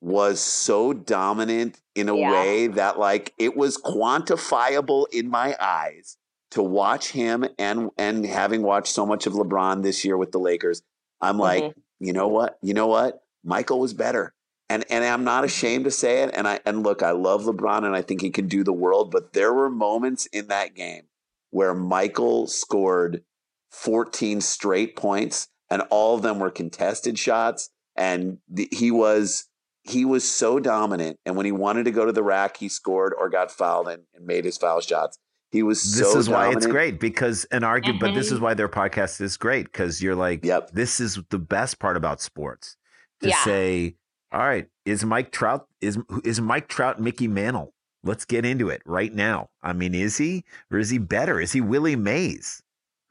[0.00, 2.30] was so dominant in a Yeah.
[2.32, 6.16] way that like it was quantifiable in my eyes
[6.50, 10.38] to watch him and and having watched so much of LeBron this year with the
[10.38, 10.82] Lakers.
[11.20, 12.58] I'm like, you know what?
[12.62, 13.22] You know what?
[13.44, 14.34] Michael was better.
[14.68, 16.30] And and I'm not ashamed to say it.
[16.34, 19.10] And I and look, I love LeBron and I think he can do the world,
[19.10, 21.04] but there were moments in that game
[21.50, 23.22] where Michael scored
[23.74, 29.48] 14 straight points and all of them were contested shots and the, he was
[29.82, 33.12] he was so dominant and when he wanted to go to the rack he scored
[33.18, 35.18] or got fouled and, and made his foul shots
[35.50, 38.42] he was this so is why it's great because an argument, but this is Mhm.
[38.42, 40.70] why their podcast is great because you're like, Yep.
[40.72, 42.76] this is the best part about sports
[43.22, 43.44] to Yeah.
[43.44, 43.94] say,
[44.32, 47.72] all right, is Mike Trout is is Mike Trout Mickey Mantle?
[48.02, 49.48] Let's get into it right now.
[49.62, 51.40] I mean, is he or is he better?
[51.40, 52.60] Is he Willie Mays?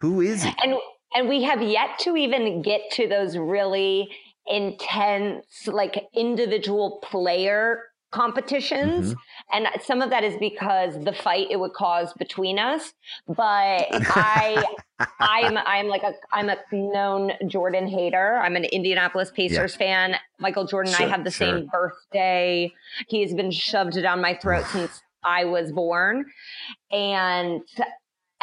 [0.04, 0.54] Who is he?
[0.62, 0.76] and
[1.16, 4.10] and we have yet to even get to those really
[4.46, 9.14] intense like individual player competitions.
[9.14, 9.66] Mm-hmm.
[9.66, 12.94] And some of that is because the fight it would cause between us.
[13.28, 14.64] But i
[15.20, 18.40] i'm i'm like a i'm a known jordan hater.
[18.44, 20.16] I'm an indianapolis pacers fan.
[20.38, 21.48] Michael jordan and i have the sure.
[21.48, 22.74] same birthday.
[23.08, 26.26] He's been shoved down my throat since i was born.
[26.92, 27.62] And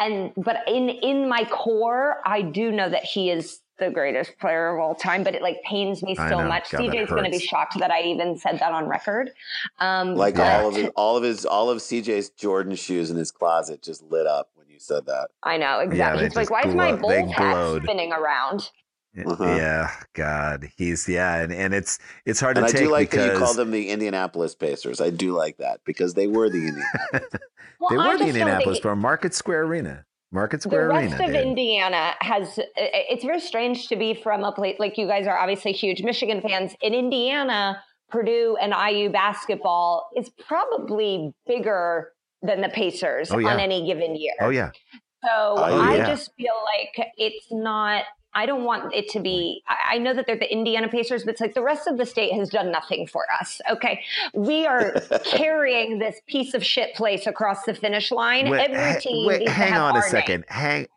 [0.05, 4.75] and but in in my core i do know that he is the greatest player
[4.75, 6.47] of all time but it like pains me so know.
[6.47, 9.31] much God, that cj's going to be shocked that i even said that on record
[9.79, 13.17] um like but all of his all of his all of CJ's Jordan shoes in
[13.17, 15.29] his closet just lit up when you said that.
[15.43, 17.83] i know exactly they he's like just why is my glow- they bull hat glowed.
[17.83, 18.69] spinning around
[19.25, 19.43] Uh-huh.
[19.43, 22.91] Yeah, God, he's yeah, and, and it's it's hard And to I take I do
[22.91, 25.01] like because that you call them the Indianapolis Pacers.
[25.01, 27.41] I do like that because they were the Indianapolis.
[27.81, 31.09] Well, they were just the Indianapolis, think but Market Square Arena, Market Square Arena.
[31.09, 31.39] the Square rest Arena.
[31.39, 31.47] of dude.
[31.49, 35.27] Indiana has i- i- it's very strange to be from a place like you guys
[35.27, 42.61] are obviously huge Michigan fans in Indiana Purdue and IU basketball is probably bigger than
[42.61, 43.49] the Pacers Oh, yeah.
[43.49, 44.33] on any given year.
[44.41, 44.71] Oh yeah,
[45.23, 46.07] So Oh, I yeah.
[46.07, 48.03] just feel like it's not.
[48.33, 49.61] I don't want it to be.
[49.67, 52.33] I know that they're the Indiana Pacers, but it's like the rest of the state
[52.33, 53.59] has done nothing for us.
[53.69, 54.91] Okay, we are
[55.25, 58.49] carrying this piece of shit place across the finish line.
[58.49, 59.27] Wait, Every team.
[59.27, 60.09] wait, hang on a our name.
[60.09, 60.45] second.
[60.47, 60.87] Hang.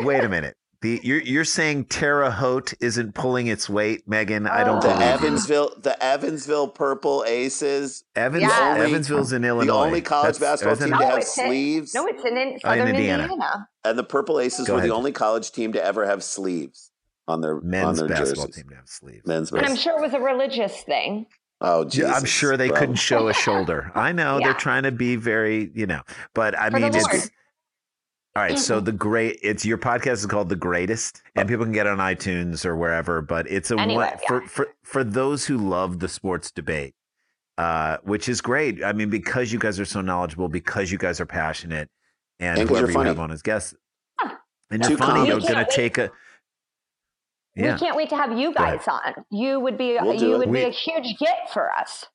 [0.00, 0.56] Wait a minute.
[0.84, 4.46] The you're you're saying Terre Haute isn't pulling its weight, Megan?
[4.46, 4.88] I don't Oh.
[4.88, 5.06] the believe you.
[5.06, 8.74] Evansville, the Evansville Purple Aces, Evans, Yeah.
[8.76, 9.72] only- Evansville's in Illinois.
[9.72, 10.98] the only college That's- basketball team it?
[10.98, 11.94] to have it's in- sleeves.
[11.94, 13.22] No, it's in, in Oh, in Indiana.
[13.22, 13.68] Indiana.
[13.82, 14.90] and the Purple Aces Go were ahead.
[14.90, 16.90] the only college team to ever have sleeves
[17.26, 18.56] on their on men's their basketball jerseys.
[18.62, 19.26] team to have sleeves.
[19.26, 21.24] Men's And I'm sure it was a religious thing.
[21.62, 22.76] Oh, Jesus, I'm sure they bro.
[22.78, 23.90] couldn't show a shoulder.
[23.94, 24.48] I know Yeah.
[24.48, 26.02] they're trying to be very, you know,
[26.34, 27.30] but I For mean, it's Lord.
[28.36, 28.58] All right.
[28.58, 31.90] So the great, it's your podcast is called The Greatest, and people can get it
[31.90, 33.20] on iTunes or wherever.
[33.22, 36.94] But it's a Anywhere, one for for for those who love the sports debate,
[37.58, 38.82] uh, which is great.
[38.84, 41.88] I mean, because you guys are so knowledgeable, because you guys are passionate,
[42.40, 43.74] and, And 'cause whoever you're you have on as guests,
[44.70, 45.52] And it's Two funny, you're comments.
[45.52, 46.10] going to take a.
[47.54, 47.74] Yeah.
[47.74, 48.80] We can't wait to have you Go ahead.
[48.80, 49.24] guys on.
[49.30, 50.38] You would be We'll do you it.
[50.38, 52.06] would be We- a huge get for us.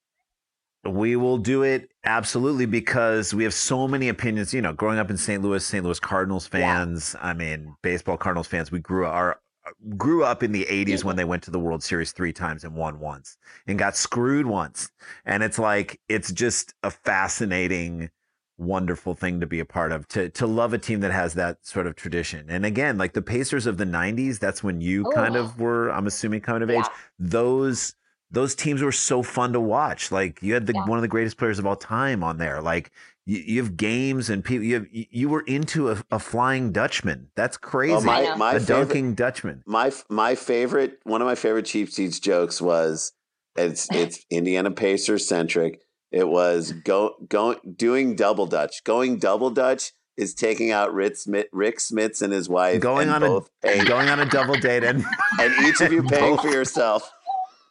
[0.85, 4.53] We will do it absolutely because we have so many opinions.
[4.53, 5.41] You know, growing up in St.
[5.43, 5.83] Louis, St.
[5.83, 7.15] Louis Cardinals fans.
[7.21, 8.71] I mean, baseball Cardinals fans.
[8.71, 11.83] We grew our uh, grew up in the '80s when they went to the World
[11.83, 14.89] Series three times and won once, and got screwed once.
[15.25, 18.09] And it's like it's just a fascinating,
[18.57, 20.07] wonderful thing to be a part of.
[20.09, 22.45] To to love a team that has that sort of tradition.
[22.49, 25.41] And again, like the Pacers of the '90s, that's when you kind Oh.
[25.41, 25.89] of were.
[25.91, 26.79] I'm assuming coming of Yeah.
[26.79, 26.85] age.
[27.19, 27.95] Those
[28.31, 30.11] those teams were so fun to watch.
[30.11, 30.85] Like you had the Yeah.
[30.85, 32.61] one of the greatest players of all time on there.
[32.61, 32.91] Like
[33.25, 34.65] you, you have games and people.
[34.65, 37.29] You have, you were into a, a flying Dutchman.
[37.35, 37.93] That's crazy.
[37.93, 39.63] Well, my my a favorite dunking Dutchman.
[39.65, 43.13] my my favorite one of my favorite cheap seats jokes was
[43.55, 45.81] it's it's Indiana Pacers centric.
[46.11, 48.83] It was go go doing double dutch.
[48.83, 53.23] Going double dutch is taking out Rick Smith, Rick Smits and his wife, Going and
[53.23, 55.05] on both a paying, going on a double date and
[55.39, 57.09] and each of you paying both- for yourself.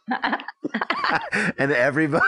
[1.58, 2.24] and everybody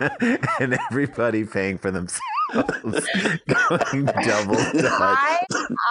[0.60, 2.20] and everybody paying for themselves.
[2.52, 4.84] going double dutch.
[4.84, 5.38] I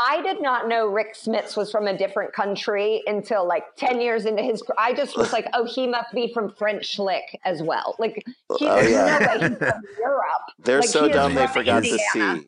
[0.10, 4.26] I did not know Rick Smits was from a different country until like ten years
[4.26, 4.62] into his.
[4.78, 7.96] I just was like, oh, he must be from French Lick as well.
[7.98, 8.22] Like,
[8.58, 9.20] he, Oh, yeah.
[9.20, 10.22] no way he's from Europe.
[10.60, 12.36] They're Like, so he is dumb they forgot Indiana.
[12.36, 12.48] the C.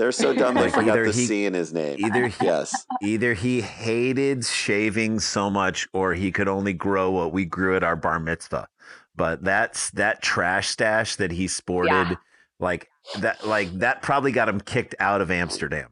[0.00, 1.98] They're so dumb they Like, forgot either the he- C in his name.
[2.02, 2.86] Either he, yes.
[3.02, 7.84] either he hated shaving so much, or he could only grow what we grew at
[7.84, 8.66] our bar mitzvah.
[9.14, 12.14] But that's that trash stash that he sported, Yeah.
[12.58, 12.88] like
[13.18, 15.90] that, like that probably got him kicked out of Amsterdam.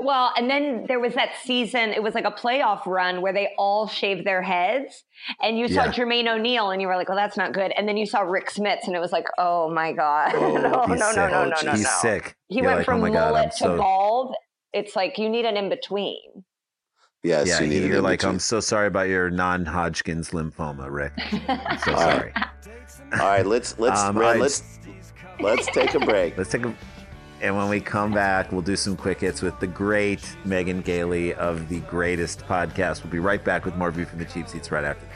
[0.00, 1.90] Well, and then there was that season.
[1.90, 5.02] It was like a playoff run where they all shaved their heads,
[5.42, 5.92] and you saw Yeah.
[5.92, 8.50] Jermaine O'Neal, and you were like, "Oh, that's not good." And then you saw Rick
[8.50, 11.44] Smits, and it was like, "Oh my god, Oh, no, no, He's no, no, no,
[11.64, 12.36] no, He's no." sick.
[12.48, 14.34] He You're went like, from oh my god, mullet to so bald.
[14.72, 16.44] It's like you need an in between.
[17.24, 17.48] Yes.
[17.48, 17.60] yeah.
[17.60, 18.22] you need you're like.
[18.24, 21.12] I'm so sorry about your non-Hodgkin's lymphoma, Rick.
[21.48, 22.32] I'm so All right.
[22.32, 22.32] sorry.
[23.14, 24.78] All right, let's let's Um, Ren, I- let's
[25.40, 26.36] let's take a break.
[26.38, 26.72] Let's take a.
[27.40, 31.34] And when we come back, we'll do some quick hits with the great Megan Gailey
[31.34, 33.04] of the greatest podcast.
[33.04, 35.06] We'll be right back with more View from the Cheap Seats right after.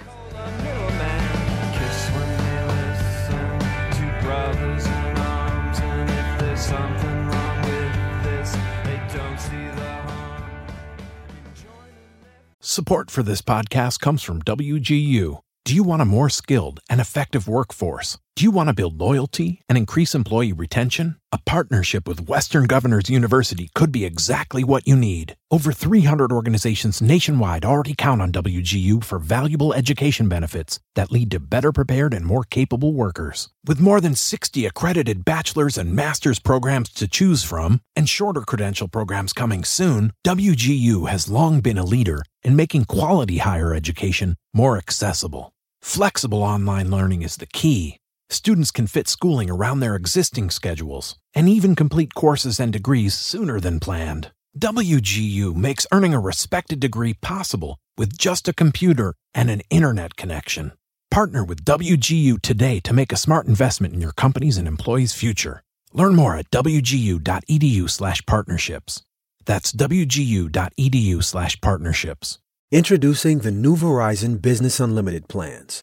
[12.61, 15.41] Support for this podcast comes from WGU.
[15.65, 18.19] Do you want a more skilled and effective workforce?
[18.35, 21.17] Do you want to build loyalty and increase employee retention?
[21.33, 25.37] A partnership with Western Governors University could be exactly what you need.
[25.51, 31.41] Over 300 organizations nationwide already count on WGU for valuable education benefits that lead to
[31.41, 33.51] better prepared and more capable workers.
[33.67, 38.89] With more than 60 accredited bachelor's and master's programs to choose from, and shorter credential
[38.89, 44.79] programs coming soon, WGU has long been a leader in making quality higher education more
[44.79, 45.53] accessible.
[45.83, 47.99] Flexible online learning is the key.
[48.33, 53.61] Students can fit schooling around their existing schedules and even complete courses and degrees sooner
[53.61, 54.31] than planned.
[54.59, 60.73] WGU makes earning a respected degree possible with just a computer and an internet connection.
[61.11, 65.63] Partner with WGU today to make a smart investment in your company's and employees' future.
[65.93, 69.03] Learn more at wgu.edu/partnerships.
[69.45, 72.39] That's wgu.edu/partnerships.
[72.71, 75.83] Introducing the new Verizon Business Unlimited plans.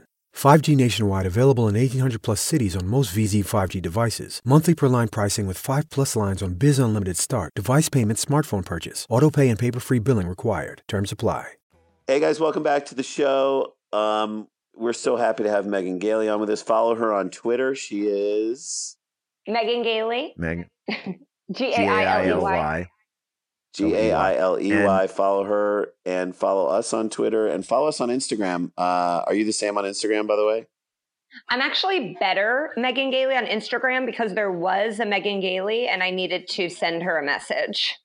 [0.35, 4.41] 5G nationwide available in 1800 plus cities on most VZ 5G devices.
[4.43, 7.53] Monthly per line pricing with 5 plus lines on Biz Unlimited Start.
[7.55, 9.05] Device payment, smartphone purchase.
[9.09, 10.81] Auto pay and paper free billing required.
[10.87, 11.47] Terms apply.
[12.07, 13.75] Hey guys, welcome back to the show.
[13.93, 16.61] Um, we're so happy to have Megan Gailey on with us.
[16.61, 17.75] Follow her on Twitter.
[17.75, 18.97] She is
[19.47, 20.67] Megan Gailey, Megan.
[20.89, 21.15] G
[21.51, 22.87] G A A I I L E L Y.
[23.79, 23.89] Y.
[23.89, 25.07] G A I L E Y.
[25.07, 28.71] Follow her and follow us on Twitter and follow us on Instagram.
[28.77, 30.67] Uh, are you the same on Instagram, by the way?
[31.49, 36.09] I'm actually better Megan Gailey on Instagram because there was a Megan Gailey and I
[36.09, 37.95] needed to send her a message.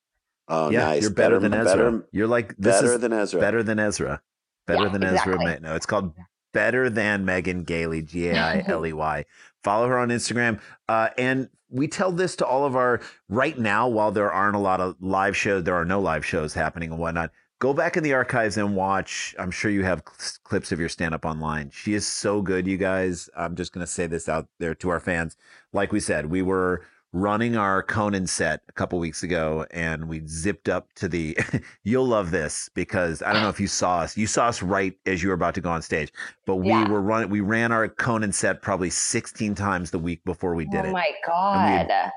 [0.49, 1.03] Oh, yeah, nice.
[1.03, 1.65] you're better, than Ezra.
[1.91, 3.41] Better, you're like this better is than Ezra.
[3.41, 4.23] better than Ezra.
[4.69, 5.17] Better Yeah, than Ezra.
[5.35, 5.45] exactly.
[5.61, 6.15] Ma- No, it's called
[6.53, 8.03] better than Megan Gailey.
[8.03, 9.25] G A I L E Y.
[9.65, 10.61] Follow her on Instagram.
[10.89, 13.89] Uh, and we tell this to all of our right now.
[13.89, 17.01] While there aren't a lot of live shows, there are no live shows happening and
[17.01, 17.31] whatnot.
[17.59, 19.35] Go back in the archives and watch.
[19.39, 21.71] I'm sure you have cl- clips of your stand up online.
[21.71, 23.31] She is so good, you guys.
[23.35, 25.37] I'm just going to say this out there to our fans.
[25.73, 26.85] Like we said, we were
[27.17, 31.37] running our Conan set a couple weeks ago, and we zipped up to the.
[31.85, 34.17] you'll love this because I don't know if you saw us.
[34.17, 36.13] You saw us right as you were about to go on stage,
[36.47, 36.85] but we Yeah.
[36.85, 37.31] were running.
[37.31, 40.91] We ran our Conan set probably 16 times the week before we did oh it.
[40.91, 41.11] Oh my
[41.53, 42.13] And we god.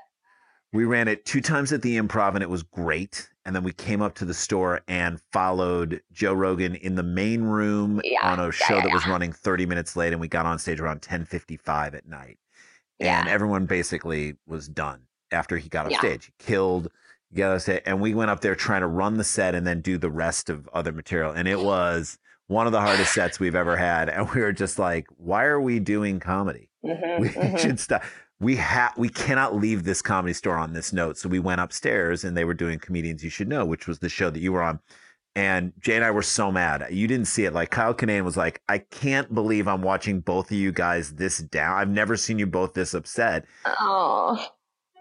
[0.71, 3.29] We ran it two times at the improv and it was great.
[3.45, 7.43] And then we came up to the store and followed Joe Rogan in the main
[7.43, 10.45] room Yeah, on a show yeah, that was running 30 minutes late and we got
[10.45, 12.37] on stage around 10:55 at night.
[12.99, 13.19] Yeah.
[13.21, 15.99] And everyone basically was done after he got off Yeah.
[15.99, 16.25] stage.
[16.25, 16.89] He killed
[17.31, 19.65] he got off stage, and we went up there trying to run the set and
[19.65, 23.39] then do the rest of other material and it was one of the hardest sets
[23.39, 26.69] we've ever had and we were just like why are we doing comedy?
[26.83, 27.59] Mhm, we mhm.
[27.59, 28.03] should stop.
[28.39, 31.17] We have we cannot leave this comedy store on this note.
[31.17, 34.09] So we went upstairs and they were doing comedians you should know, which was the
[34.09, 34.79] show that you were on.
[35.39, 36.85] And Jay and I were so mad.
[36.91, 37.53] You didn't see it.
[37.53, 41.37] Like Kyle Kinane was like, I can't believe I'm watching both of you guys this
[41.37, 41.77] down.
[41.77, 43.45] I've never seen you both this upset.
[43.65, 44.45] Oh.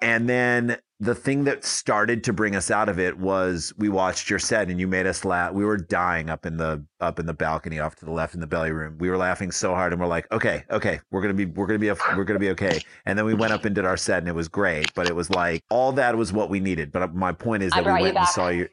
[0.00, 4.30] And then the thing that started to bring us out of it was we watched
[4.30, 5.52] your set and you made us laugh.
[5.52, 8.40] We were dying up in the up in the balcony off to the left in
[8.40, 8.96] the belly room.
[8.98, 11.80] We were laughing so hard and we're like, okay, okay, we're gonna be we're gonna
[11.80, 12.80] be we're gonna be okay.
[13.06, 14.94] And then we went up and did our set and it was great.
[14.94, 16.92] But it was like all that was what we needed.
[16.92, 18.68] But my point is that we went and saw you.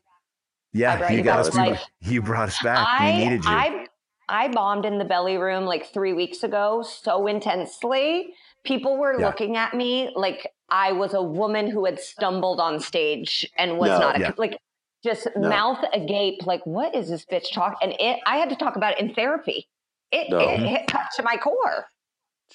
[0.76, 1.50] I Yeah, brought you you got us.
[1.50, 1.82] to life.
[2.02, 2.86] You brought us back.
[2.88, 3.52] I, we needed you.
[3.52, 3.86] I
[4.28, 8.34] I bombed in the belly room like three weeks ago so intensely.
[8.64, 9.28] People were Yeah.
[9.28, 13.90] looking at me like I was a woman who had stumbled on stage and was
[13.90, 14.00] No.
[14.00, 14.32] not a, Yeah.
[14.38, 14.58] like
[15.04, 15.48] just No.
[15.50, 16.46] mouth agape.
[16.48, 17.78] Like, what is this bitch talk?
[17.84, 19.68] And it, I had to talk about it in therapy.
[20.12, 20.40] It, No.
[20.40, 21.86] it hit cut to my core.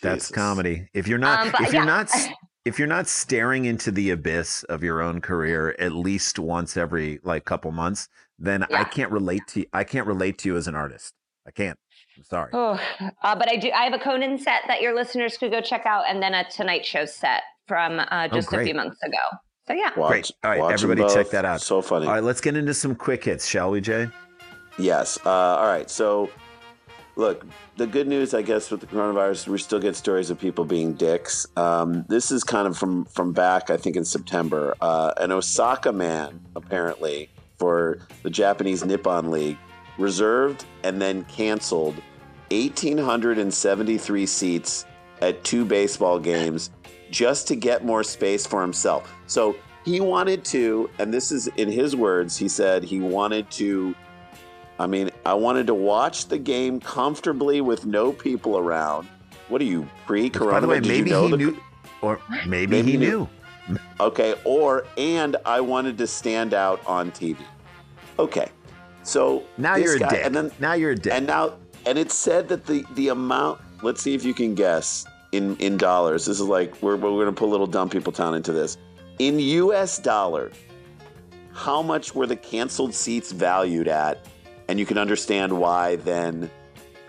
[0.03, 0.35] That's Jesus.
[0.35, 0.89] comedy.
[0.93, 2.29] If you're not, Um, but if you're not, s-
[2.65, 7.21] if you're not staring into the abyss of your own career at least once every
[7.23, 8.09] like couple months,
[8.39, 9.67] then I can't relate to.
[9.73, 11.15] I can't relate to you as an artist.
[11.47, 11.79] I can't.
[12.17, 12.51] I'm sorry.
[12.53, 12.81] Oh,
[13.23, 13.71] uh, but I do.
[13.71, 16.49] I have a Conan set that your listeners could go check out, and then a
[16.51, 19.39] Tonight Show set from uh, just a few months ago.
[19.67, 20.31] So yeah, Watch, Great.
[20.43, 21.61] All right, everybody check that out.
[21.61, 22.07] So funny.
[22.07, 24.09] All right, let's get into some quick hits, shall we, Jay?
[24.79, 25.19] Yes.
[25.25, 25.89] Uh, all right.
[25.89, 26.31] So,
[27.17, 27.47] look,
[27.77, 30.95] the good news, I guess, with the coronavirus, we still get stories of people being
[30.95, 31.47] dicks.
[31.57, 34.75] Um, this is kind of from from back, I think, in September.
[34.81, 39.59] Uh, an Osaka man, apparently, for the Japanese Nippon League,
[39.99, 41.95] reserved and then canceled
[42.51, 44.85] 1,873 seats
[45.21, 46.71] at two baseball games
[47.11, 49.13] just to get more space for himself.
[49.27, 53.95] So he wanted to, and this is in his words, he said he wanted to.
[54.81, 59.07] I mean, I wanted to watch the game comfortably with no people around.
[59.49, 60.53] What are you pre-corona?
[60.53, 61.57] By the way, Did you maybe know he the- knew,
[62.01, 63.29] or maybe, Maybe he he knew.
[63.69, 63.79] knew.
[64.01, 67.37] Okay, or and I wanted to stand out on TV.
[68.19, 68.49] Okay,
[69.03, 70.21] so Now you're a guy- dick.
[70.25, 71.13] and then now you're a dick.
[71.13, 71.53] and now
[71.85, 73.61] and it said that the the amount.
[73.83, 76.25] Let's see if you can guess in in dollars.
[76.25, 78.79] This is like we're we're gonna put a little dumb people town into this.
[79.19, 79.99] In U.S.
[79.99, 80.55] dollars,
[81.53, 84.25] how much were the canceled seats valued at?
[84.71, 86.49] And you can understand why then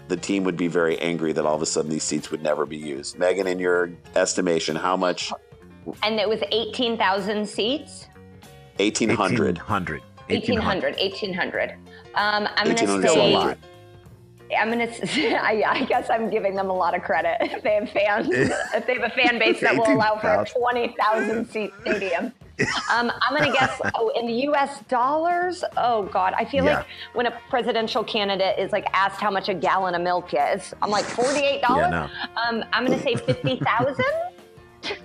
[0.07, 2.65] the team would be very angry that all of a sudden these seats would never
[2.65, 3.19] be used.
[3.19, 5.31] Megan, in your estimation, how much?
[6.01, 8.07] and it was eighteen thousand seats.
[8.79, 9.59] Eighteen hundred.
[9.59, 10.01] 1800.
[10.29, 11.71] 1800 1800
[12.15, 13.57] um i'm gonna say Still a lot.
[14.57, 17.73] i'm gonna s- I, I guess i'm giving them a lot of credit if they
[17.75, 21.71] have fans if they have a fan base that will allow for a 20000 seat
[21.81, 22.31] stadium
[22.91, 26.77] um, i'm gonna guess oh in the us dollars oh god i feel Yeah.
[26.77, 30.73] like when a presidential candidate is like asked how much a gallon of milk is
[30.81, 32.09] i'm like $48 Yeah, no.
[32.41, 34.05] um, i'm gonna say 50000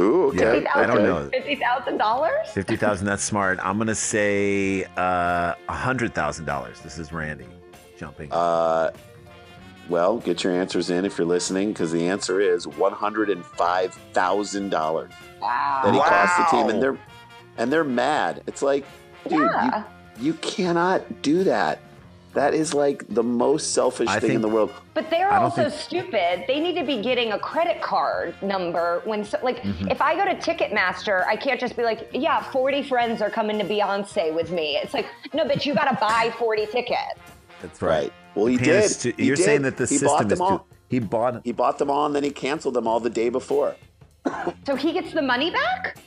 [0.00, 0.62] Ooh, okay.
[0.62, 1.30] Yeah, I don't know.
[1.32, 3.06] $50000 Fifty thousand.
[3.06, 3.60] That's smart.
[3.62, 6.80] I'm gonna say uh, a hundred thousand dollars.
[6.80, 7.46] This is Randy
[7.96, 8.28] jumping.
[8.32, 8.90] Uh,
[9.88, 13.44] well, get your answers in if you're listening, because the answer is one hundred and
[13.44, 16.98] five thousand dollars wow that he cost the team, and they're
[17.58, 18.42] and they're mad.
[18.46, 18.84] It's like,
[19.28, 19.84] dude, Yeah.
[20.18, 21.80] you, you cannot do that.
[22.32, 24.72] That is like the most selfish I thing in the world.
[24.92, 26.44] But they're also think- stupid.
[26.48, 29.86] They need to be getting a credit card number when, so, like, Mm-hmm.
[29.88, 33.56] if I go to Ticketmaster, I can't just be like, yeah, 40 friends are coming
[33.60, 34.76] to Beyonce with me.
[34.82, 37.20] It's like, no, bitch, you got to buy 40 tickets.
[37.62, 38.12] That's Right.
[38.34, 38.84] Well, he did.
[38.84, 39.44] it's too- He you're did.
[39.44, 40.58] saying that the he system bought is them all.
[40.58, 40.64] too.
[40.88, 41.40] He bought.
[41.44, 43.76] He bought them all, and then he canceled them all the day before.
[44.66, 45.98] So he gets the money back?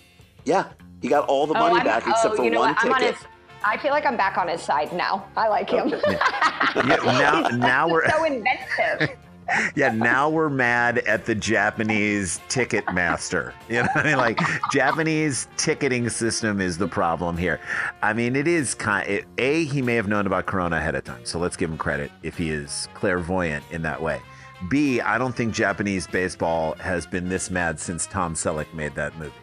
[0.46, 0.70] Yeah,
[1.02, 2.70] he got all the oh, money oh, I'm, back except oh, for you know one
[2.70, 2.84] what?
[2.86, 3.16] I'm on ticket.
[3.16, 3.26] his.
[3.64, 5.28] I feel like I'm back on his side now.
[5.36, 5.90] I like him.
[5.90, 9.18] Yeah, now, now we're so inventive.
[9.76, 9.90] yeah.
[9.90, 13.54] Now we're mad at the Japanese ticket master.
[13.70, 14.18] You know what I mean?
[14.18, 14.40] Like
[14.72, 17.60] Japanese ticketing system is the problem here.
[18.02, 19.08] I mean, it is kind.
[19.08, 21.78] It, a he may have known about Corona ahead of time, so let's give him
[21.78, 24.22] credit if he is clairvoyant in that way.
[24.70, 29.18] B, I don't think Japanese baseball has been this mad since Tom Selleck made that
[29.18, 29.34] movie.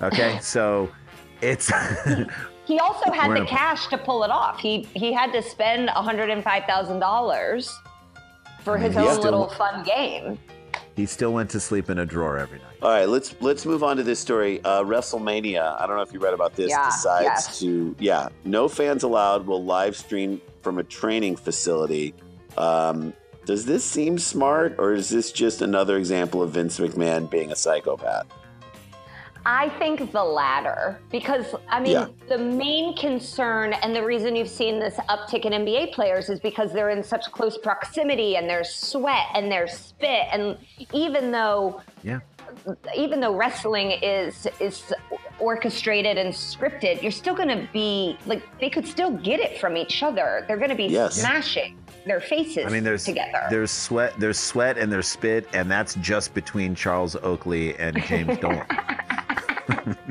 [0.00, 0.90] Okay, so
[1.42, 1.70] it's
[2.64, 4.58] He also had the cash to pull it off.
[4.58, 7.72] He he had to spend $105,000
[8.66, 10.38] for his own still- little fun game.
[10.96, 12.76] he still went to sleep in a drawer every night.
[12.82, 14.60] All right, let's let's move on to this story.
[14.64, 15.80] Uh, WrestleMania.
[15.80, 16.70] I don't know if you read about this.
[16.70, 17.60] Yeah, decides yes.
[17.60, 19.46] to yeah, no fans allowed.
[19.46, 22.12] Will live stream from a training facility.
[22.56, 23.12] Um,
[23.44, 27.56] does this seem smart, or is this just another example of Vince McMahon being a
[27.56, 28.26] psychopath?
[29.48, 32.06] I think the latter, because I mean, Yeah.
[32.28, 36.72] the main concern and the reason you've seen this uptick in NBA players is because
[36.72, 40.26] they're in such close proximity and there's sweat and there's spit.
[40.32, 40.58] And
[40.92, 42.18] even though Yeah.
[42.96, 44.92] even though wrestling is is
[45.38, 49.76] orchestrated and scripted, you're still going to be like they could still get it from
[49.76, 50.44] each other.
[50.48, 51.14] They're going to be Yes.
[51.20, 53.42] smashing their faces I mean, there's together.
[53.50, 58.38] there's sweat, there's sweat, and there's spit, and that's just between Charles Oakley and James
[58.40, 58.64] Dolan.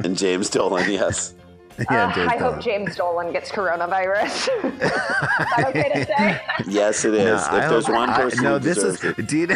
[0.03, 1.34] And James Dolan, yes.
[1.91, 2.39] yeah, Uh, I Dolan.
[2.39, 4.47] hope James Dolan gets coronavirus.
[4.64, 6.41] is that okay to say?
[6.68, 7.26] Yes, it is.
[7.26, 9.03] No, if I there's hope- one I- person no, who this is.
[9.03, 9.28] it.
[9.28, 9.47] Do you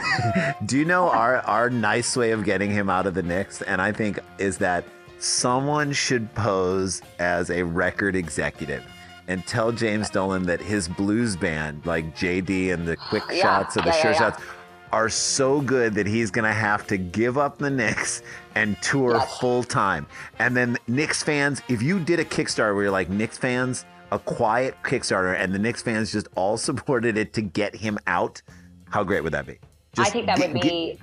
[0.66, 3.62] do you know our our nice way of getting him out of the Knicks?
[3.62, 4.84] And I think is that
[5.20, 8.84] someone should pose as a record executive
[9.28, 13.78] and tell James Dolan that his blues band, like JD and the quick Yeah, shots
[13.78, 14.18] or the yeah, yeah, sure yeah.
[14.18, 14.44] shots.
[14.92, 18.24] Are so good that he's gonna have to give up the Knicks
[18.60, 19.40] and tour Yes.
[19.40, 20.06] full time.
[20.40, 24.20] And then Knicks fans, if you did a Kickstarter where you're like Knicks fans, a
[24.20, 28.42] quiet Kickstarter, and the Knicks fans just all supported it to get him out,
[28.90, 29.54] how great would that be?
[29.54, 29.58] I
[29.96, 31.00] Just think that get- would be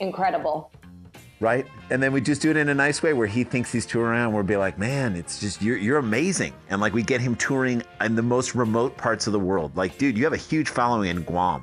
[0.00, 0.70] incredible.
[1.40, 1.66] right.
[1.90, 4.10] And then we just do it in a nice way where he thinks he's touring
[4.12, 4.32] around.
[4.32, 7.82] We'll be like, man, it's just you're you're amazing, and like we get him touring
[8.00, 9.76] in the most remote parts of the world.
[9.76, 11.62] Like, dude, you have a huge following in Guam.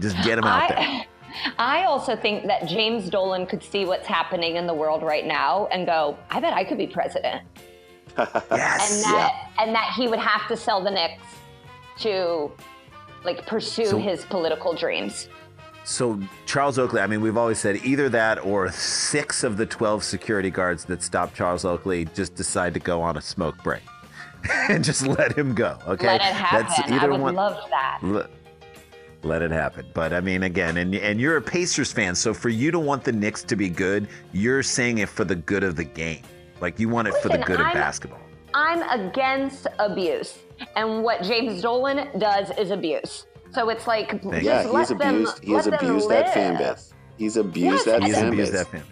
[0.00, 1.04] Just get him out there.
[1.58, 5.26] I, I also think that James Dolan could see what's happening in the world right
[5.26, 7.42] now and go, I bet I could be president.
[8.16, 9.04] Yes.
[9.04, 11.24] And that and that he would have to sell the Knicks
[12.00, 12.52] to
[13.24, 15.28] like pursue So- his political dreams.
[15.86, 20.02] So Charles Oakley, I mean, we've always said either that or six of the twelve
[20.04, 23.82] security guards that stopped Charles Oakley just decide to go on a smoke break
[24.70, 25.76] and just let him go.
[25.88, 26.92] Okay, Let it happen.
[26.94, 27.98] I would love that.
[29.24, 29.86] Let, let it happen.
[29.94, 33.04] But I mean, again, and and you're a Pacers fan, so for you to want
[33.04, 36.22] the Knicks to be good, you're saying it for the good of the game.
[36.60, 38.20] Like you want it for the good of I'm- basketball.
[38.56, 40.38] I'm against abuse.
[40.76, 43.26] And what James Dolan does is abuse.
[43.52, 45.42] So it's like just Yeah, let he's them, abused.
[45.44, 46.76] He has let them abused that fan live.
[46.76, 46.94] base.
[47.18, 48.60] He's abused Yes, that He's fan abused base.
[48.62, 48.82] that fan.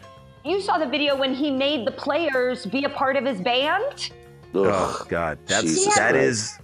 [0.45, 4.11] You saw the video when he made the players be a part of his band?
[4.55, 6.17] Oh God, that's Jesus that Christ.
[6.27, 6.59] is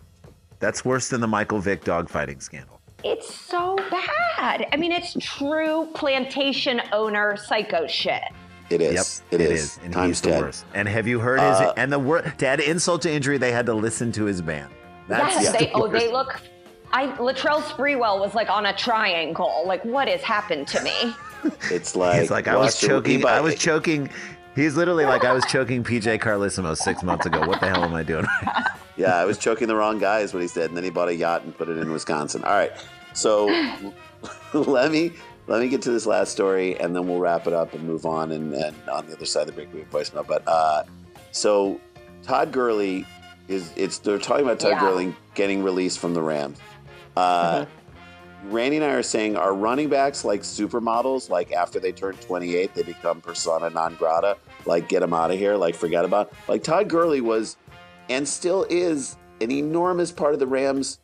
[0.58, 2.78] that's worse than the Michael Vick dogfighting scandal.
[3.05, 4.66] It's so bad.
[4.72, 8.22] I mean, it's true plantation owner psycho shit.
[8.70, 9.22] It is.
[9.30, 9.78] Yep, it is.
[9.82, 10.40] and Times he's the 10.
[10.42, 10.64] worst.
[10.74, 11.72] And have you heard Uh, his?
[11.76, 14.70] And the word to add insult to injury, they had to listen to his band.
[15.07, 16.38] That's yes, the they oh they look.
[16.92, 19.62] I Latrell Sprewell was like on a triangle.
[19.66, 21.14] Like, what has happened to me?
[21.70, 23.24] It's like, He's like I was choking.
[23.24, 24.11] I was choking.
[24.59, 27.46] He's literally like I was choking PJ Carlesimo six months ago.
[27.46, 28.26] What the hell am I doing?
[28.96, 31.06] Yeah, I was choking the wrong guy, is what he said, and then he bought
[31.06, 32.42] a yacht and put it in Wisconsin.
[32.42, 32.72] All right,
[33.12, 33.46] so
[34.52, 35.12] let me
[35.46, 38.04] let me get to this last story, and then we'll wrap it up and move
[38.04, 38.32] on.
[38.32, 40.26] And, and on the other side of the break, we have voicemail.
[40.26, 40.82] But uh,
[41.30, 41.80] so
[42.24, 43.06] Todd Gurley
[43.46, 44.80] is it's they're talking about Todd Yeah.
[44.80, 46.59] Gurley getting released from the Rams.
[47.16, 47.66] Uh,
[48.45, 51.28] Randy and I are saying are running backs like supermodels?
[51.28, 54.36] Like after they turn 28, they become persona non grata.
[54.64, 55.57] Like get them out of here.
[55.57, 56.32] Like forget about.
[56.47, 57.57] Like Todd Gurley was,
[58.09, 61.01] and still is, an enormous part of the Rams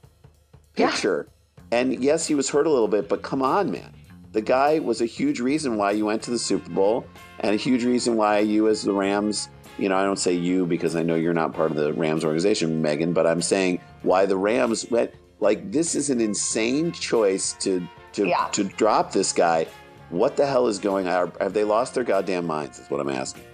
[0.75, 1.29] picture.
[1.71, 3.93] And yes, he was hurt a little bit, but come on, man.
[4.33, 7.07] The guy was a huge reason why you went to the Super Bowl,
[7.41, 10.67] and a huge reason why you, as the Rams, you know, I don't say you
[10.67, 14.27] because I know you're not part of the Rams organization, Megan, but I'm saying why
[14.27, 15.13] the Rams went.
[15.45, 18.49] Like this is an insane choice to to Yeah.
[18.53, 19.67] to drop this guy.
[20.09, 21.33] What the hell is going on?
[21.39, 22.79] Have they lost their goddamn minds?
[22.79, 23.45] Is what I'm asking.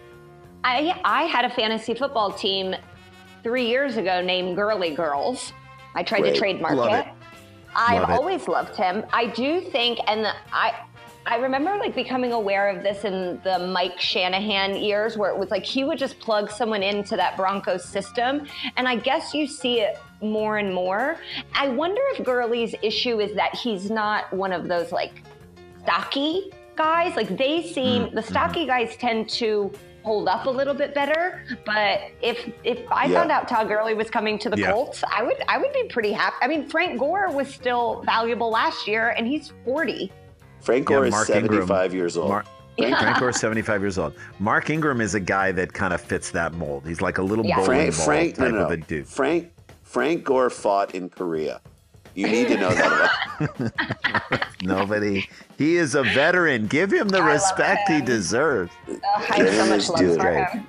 [0.63, 2.77] I I had a fantasy football team
[3.43, 5.53] three years ago named Girly Girls.
[5.97, 6.35] I tried Great.
[6.35, 7.07] to trademark Love it.
[7.07, 7.13] it.
[7.75, 8.13] I've Love it.
[8.13, 9.05] always loved him.
[9.13, 10.73] I do think, and the, I.
[11.27, 15.51] I remember like becoming aware of this in the Mike Shanahan years where it was
[15.51, 18.47] like he would just plug someone into that Broncos system.
[18.79, 21.17] And I guess you see it more and more.
[21.55, 25.13] I wonder if Gurley's issue is that he's not one of those like
[25.83, 27.17] stocky guys.
[27.17, 28.15] Like they seem Mm-hmm.
[28.17, 29.71] the stocky guys tend to
[30.03, 31.43] hold up a little bit better.
[31.67, 33.19] But if if I Yeah.
[33.21, 34.73] found out Todd Gurley was coming to the Yeah.
[34.73, 36.37] Colts, I would I would be pretty happy.
[36.41, 40.13] I mean, Frank Gore was still valuable last year, and he's forty.
[40.61, 42.29] Frank Yeah, Gore is Mark 75 years old.
[42.29, 42.45] Mar-
[42.79, 44.15] Frank Gore is 75 years old.
[44.39, 46.87] Mark Ingram is a guy that kind of fits that mold.
[46.87, 47.57] He's like a little Yeah.
[47.57, 49.07] bowling Frank, ball Frank, type no, of a dude.
[49.09, 49.51] Frank,
[49.91, 51.61] Frank Gore fought in Korea.
[52.15, 53.11] You need to know that
[54.31, 54.43] about.
[54.63, 55.29] Nobody.
[55.59, 56.69] He is a veteran.
[56.69, 58.71] Give him the I love respect he deserves.
[58.89, 58.99] Oh,
[59.31, 60.17] I have so much love Dude.
[60.17, 60.49] for Great.
[60.49, 60.67] him.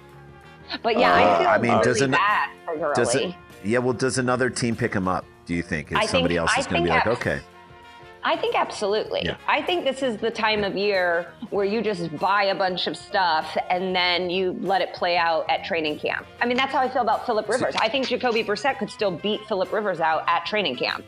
[0.81, 2.93] But yeah, Uh, I feel I mean, really doesn't- bad for Gurley.
[2.95, 3.35] Does it?
[3.63, 3.77] Yeah.
[3.79, 5.25] Well, does another team pick him up?
[5.45, 5.91] Do you think?
[5.91, 7.41] Is I think- somebody else is going to be think like, okay,
[8.23, 9.21] I think absolutely.
[9.25, 9.37] Yeah.
[9.47, 12.95] I think this is the time of year where you just buy a bunch of
[12.95, 16.25] stuff and then you let it play out at training camp.
[16.39, 17.75] I mean, that's how I feel about Philip Rivers.
[17.77, 21.03] I think Jacoby Brissett could still beat Philip Rivers out at training camp.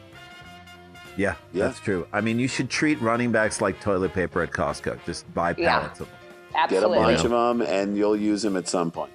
[1.16, 1.66] yeah, Yeah.
[1.68, 2.08] that's true.
[2.12, 4.98] I mean, you should treat running backs like toilet paper at Costco.
[5.06, 5.86] Just buy Yeah.
[5.92, 6.08] of them.
[6.56, 6.98] Absolutely.
[6.98, 9.12] Get a bunch of them, and you'll use them at some point.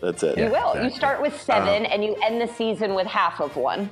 [0.00, 0.38] That's it.
[0.38, 0.82] You Yeah, will.
[0.84, 1.92] You start with seven uh-huh.
[1.94, 3.90] and you end the season with half of one.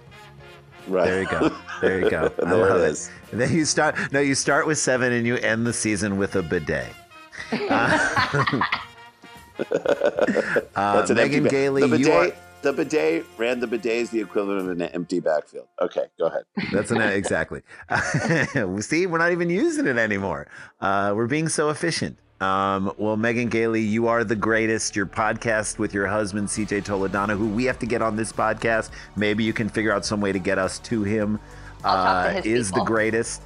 [0.89, 1.05] Right.
[1.07, 1.57] There you go.
[1.81, 2.25] There you go.
[2.43, 2.91] I There love it it.
[2.91, 3.11] is.
[3.33, 3.97] And then you start.
[4.13, 6.89] No, you start with seven and you end the season with a bidet.
[7.53, 7.63] Uh,
[9.59, 12.25] uh, That's an Megan Gailey, The you are.
[12.25, 15.69] bidet, the bidet ran the bidet is the equivalent of an empty backfield.
[15.81, 16.45] Okay, go ahead.
[16.73, 17.63] That's an exactly.
[18.81, 20.47] See, we're not even using it anymore.
[20.81, 22.19] Uh, we're being so efficient.
[22.41, 24.95] Um, well, Megan Gailey, you are the greatest.
[24.95, 28.91] Your podcast with your husband, CJ Toledano, who we have to get on this podcast.
[29.17, 31.39] Maybe you can figure out some way to get us to him.
[31.81, 32.85] To uh, his is people.
[32.85, 33.43] the greatest.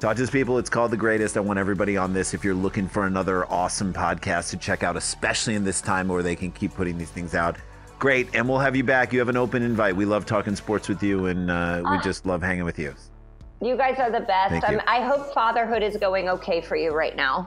[0.00, 0.58] Talk to his people.
[0.58, 1.36] It's called The Greatest.
[1.36, 2.34] I want everybody on this.
[2.34, 6.22] If you're looking for another awesome podcast to check out, especially in this time where
[6.22, 7.56] they can keep putting these things out,
[7.98, 8.28] great.
[8.34, 9.12] And we'll have you back.
[9.12, 9.96] You have an open invite.
[9.96, 12.00] We love talking sports with you, and uh, we Ah.
[12.02, 12.94] just love hanging with you.
[13.62, 14.68] You guys are the best.
[14.70, 14.80] You.
[14.86, 17.46] I hope fatherhood is going okay for you right now.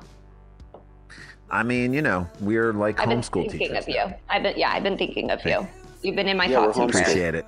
[1.49, 3.01] I mean, you know, we're like homeschool teachers.
[3.01, 3.83] I've been homeschool thinking teachers.
[3.83, 4.15] of you.
[4.29, 5.67] I've been, yeah, I've been thinking of you.
[6.03, 7.07] You've been in my Yeah, we're thoughts and prayers.
[7.07, 7.45] Appreciate it.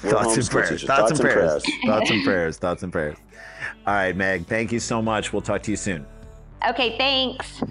[0.00, 0.68] Thoughts and prayers.
[0.68, 0.84] teachers.
[0.84, 1.64] Thoughts, and prayers.
[1.86, 2.58] thoughts and prayers.
[2.58, 3.16] Thoughts and prayers.
[3.86, 4.46] All right, Meg.
[4.46, 5.32] Thank you so much.
[5.32, 6.06] We'll talk to you soon.
[6.68, 7.62] Okay, thanks.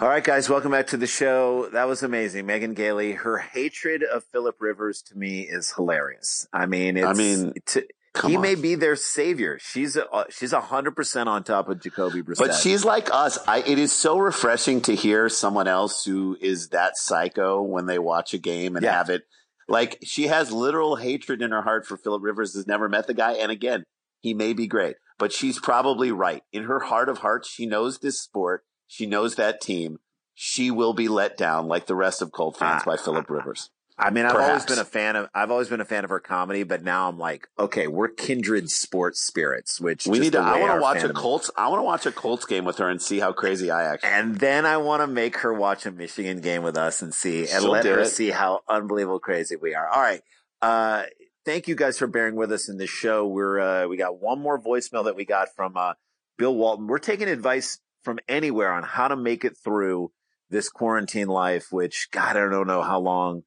[0.00, 1.68] All right, guys, welcome back to the show.
[1.74, 2.46] That was amazing.
[2.46, 6.48] Megan Gailey, her hatred of Philip Rivers to me is hilarious.
[6.54, 7.86] I mean, it's, I mean, to,
[8.26, 8.40] he on.
[8.42, 9.58] may be their savior.
[9.60, 12.38] She's a, uh, she's a hundred percent on top of Jacoby Brissett.
[12.38, 13.38] But she's like us.
[13.46, 17.98] I, it is so refreshing to hear someone else who is that psycho when they
[17.98, 18.92] watch a game and Yeah.
[18.96, 19.24] have it.
[19.68, 22.54] Like she has literal hatred in her heart for Philip Rivers.
[22.54, 23.84] Has never met the guy, and again,
[24.20, 26.42] he may be great, but she's probably right.
[26.54, 28.64] In her heart of hearts, she knows this sport.
[28.92, 29.98] She knows that team.
[30.34, 32.90] She will be let down like the rest of Colt fans Ah.
[32.90, 33.70] by Philip Rivers.
[33.96, 36.18] I mean, I've always been a fan of I've always been a fan of her
[36.18, 39.80] comedy, but now I'm like, okay, we're kindred sports spirits.
[39.80, 40.40] Which We need to.
[40.40, 41.50] I want to watch a Colts.
[41.56, 44.10] I want to watch a Colts game with her and see how crazy I actually.
[44.10, 47.40] And then I want to make her watch a Michigan game with us and see,
[47.42, 48.08] and She'll let her it.
[48.08, 49.86] see how unbelievable crazy we are.
[49.86, 50.22] All right.
[50.60, 51.04] Uh,
[51.44, 53.26] thank you guys for bearing with us in this show.
[53.26, 55.92] We're, uh, we got one more voicemail that we got from, uh,
[56.38, 56.86] Bill Walton.
[56.86, 60.10] We're taking advice from anywhere on how to make it through
[60.48, 63.42] this quarantine life, which God, I don't know how long,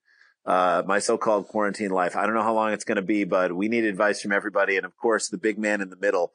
[0.46, 2.16] uh, my so-called quarantine life.
[2.16, 4.78] I don't know how long it's going to be, but we need advice from everybody.
[4.78, 6.34] And of course, the big man in the middle,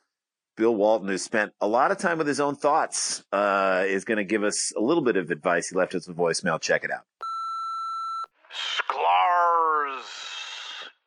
[0.57, 4.19] Bill Walton, who spent a lot of time with his own thoughts, uh, is going
[4.19, 5.69] to give us a little bit of advice.
[5.69, 6.61] He left us a voicemail.
[6.61, 7.05] Check it out.
[8.51, 10.03] Sklars,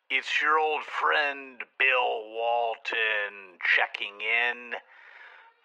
[0.09, 4.73] it's your old friend Bill Walton checking in,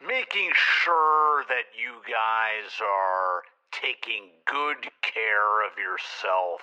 [0.00, 3.42] making sure that you guys are
[3.72, 6.60] taking good care of yourself.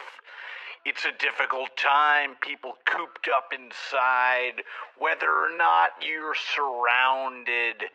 [0.85, 4.63] It's a difficult time, people cooped up inside,
[4.97, 7.89] whether or not you're surrounded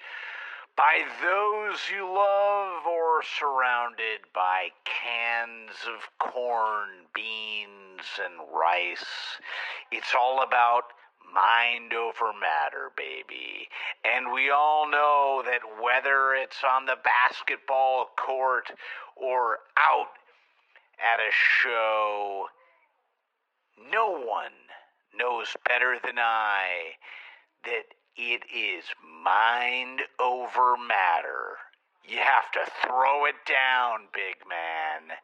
[0.75, 9.05] by those you love or surrounded by cans of corn, beans, and rice.
[9.91, 10.85] It's all about
[11.35, 13.69] mind over matter, baby.
[14.05, 18.71] And we all know that whether it's on the basketball court
[19.17, 20.13] or out
[20.99, 22.47] at a show,
[23.93, 24.53] no one
[25.17, 26.97] knows better than I
[27.65, 27.85] that
[28.17, 28.85] it is
[29.25, 31.57] mind over matter.
[32.05, 35.17] You have to throw it down, big man.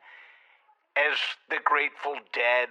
[0.97, 1.19] As
[1.49, 2.69] the Grateful Dead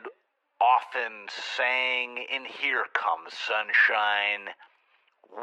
[0.61, 4.53] often sang in Here Comes Sunshine,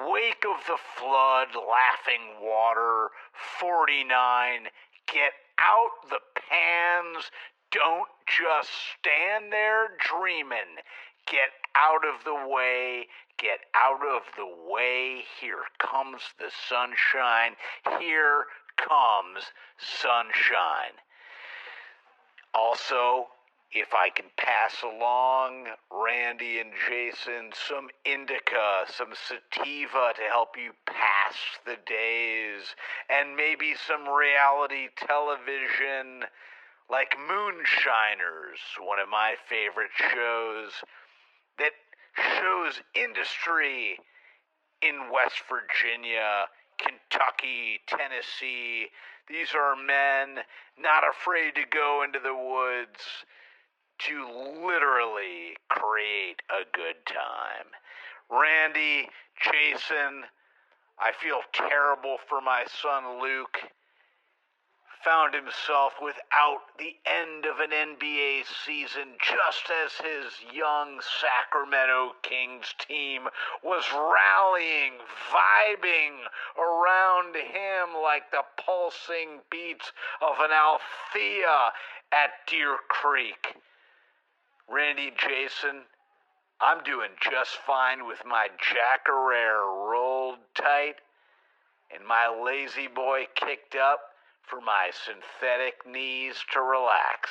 [0.09, 3.11] Wake of the Flood, Laughing Water,
[3.59, 4.69] 49,
[5.13, 7.31] get out the pans.
[7.71, 10.83] Don't just stand there dreaming.
[11.27, 13.07] Get out of the way.
[13.39, 15.23] Get out of the way.
[15.41, 17.57] Here comes the sunshine.
[18.01, 18.47] Here
[18.77, 20.99] comes sunshine.
[22.55, 23.29] Also,
[23.73, 30.73] if I can pass along Randy and Jason some indica, some sativa to help you
[30.87, 32.75] pass the days,
[33.09, 36.25] and maybe some reality television
[36.91, 40.73] like Moonshiners, one of my favorite shows
[41.59, 41.71] that
[42.17, 43.97] shows industry
[44.83, 46.49] in West Virginia,
[46.79, 48.89] Kentucky, Tennessee.
[49.29, 50.43] These are men
[50.77, 52.99] not afraid to go into the woods
[54.07, 54.25] to
[54.65, 57.69] literally create a good time.
[58.31, 59.09] Randy,
[59.43, 60.25] Jason,
[60.99, 63.59] I feel terrible for my son Luke.
[65.05, 72.75] Found himself without the end of an NBA season just as his young Sacramento Kings
[72.87, 73.23] team
[73.65, 75.01] was rallying,
[75.33, 79.91] vibing around him like the pulsing beats
[80.21, 81.73] of an Althea
[82.13, 83.57] at Deer Creek.
[84.73, 85.83] Randy Jason,
[86.61, 90.95] I'm doing just fine with my Jack Herer rolled tight
[91.95, 94.01] and my lazy boy kicked up
[94.49, 97.31] for my synthetic knees to relax.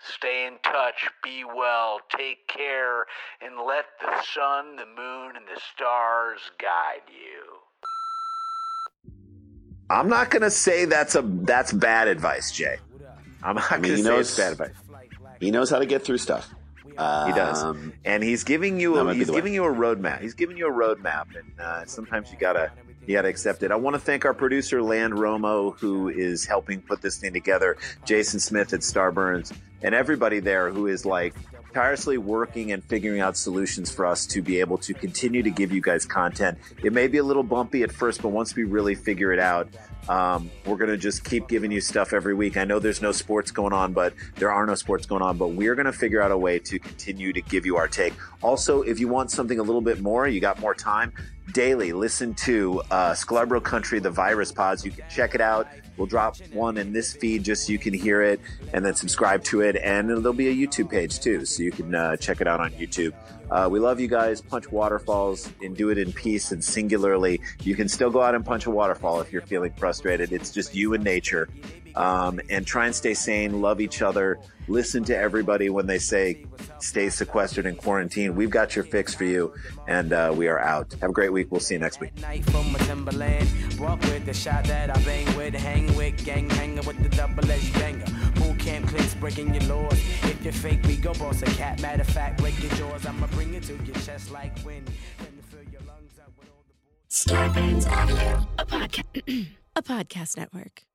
[0.00, 3.06] Stay in touch, be well, take care,
[3.40, 7.44] and let the sun, the moon, and the stars guide you.
[9.88, 12.76] I'm not gonna say that's a that's bad advice, Jay.
[13.42, 14.70] I'm not I mean, gonna say knows- it's bad advice.
[15.40, 16.48] He knows how to get through stuff.
[16.84, 16.94] He
[17.32, 19.38] does, Um, and he's giving you a, he's the way.
[19.38, 20.20] giving you a roadmap.
[20.22, 22.70] He's giving you a roadmap, and uh, sometimes you gotta
[23.06, 23.70] you gotta accept it.
[23.70, 27.76] I want to thank our producer Land Romo, who is helping put this thing together.
[28.06, 31.34] Jason Smith at Starburns, and everybody there who is like
[31.74, 35.70] tirelessly working and figuring out solutions for us to be able to continue to give
[35.72, 36.56] you guys content.
[36.82, 39.68] It may be a little bumpy at first, but once we really figure it out,
[40.08, 42.56] um, we're going to just keep giving you stuff every week.
[42.56, 45.48] I know there's no sports going on, but there are no sports going on, but
[45.48, 48.14] we're going to figure out a way to continue to give you our take.
[48.42, 51.12] Also, if you want something a little bit more, you got more time,
[51.52, 54.84] daily, listen to uh, Sklarbro Country, the Virus Pods.
[54.84, 55.68] You can check it out.
[55.96, 58.40] We'll drop one in this feed just so you can hear it
[58.72, 59.76] and then subscribe to it.
[59.76, 62.70] And there'll be a YouTube page too, so you can uh, check it out on
[62.72, 63.14] YouTube.
[63.50, 64.40] Uh, we love you guys.
[64.40, 67.40] Punch waterfalls and do it in peace and singularly.
[67.62, 70.32] You can still go out and punch a waterfall if you're feeling frustrated.
[70.32, 71.48] It's just you and nature.
[71.96, 74.38] Um, and try and stay sane, love each other,
[74.68, 76.44] listen to everybody when they say
[76.78, 78.34] stay sequestered in quarantine.
[78.34, 79.54] We've got your fix for you,
[79.88, 80.94] and uh, we are out.
[81.00, 81.50] Have a great week.
[81.50, 82.18] We'll see you next week.
[82.20, 83.48] Night from a Timberland.
[83.78, 87.50] Walk with the shot that I bang with, hang with, gang hanging with the double
[87.50, 88.04] edged banger.
[88.34, 89.98] Boot camp clicks breaking your laws.
[90.24, 91.80] If you're fake, we go boss a cat.
[91.80, 93.06] Matter of fact, break your jaws.
[93.06, 94.90] I'ma bring it to your chest like wind.
[95.18, 96.74] Then fill your lungs up with all the
[97.08, 100.85] Starburns Audio, a podcast, a podcast network.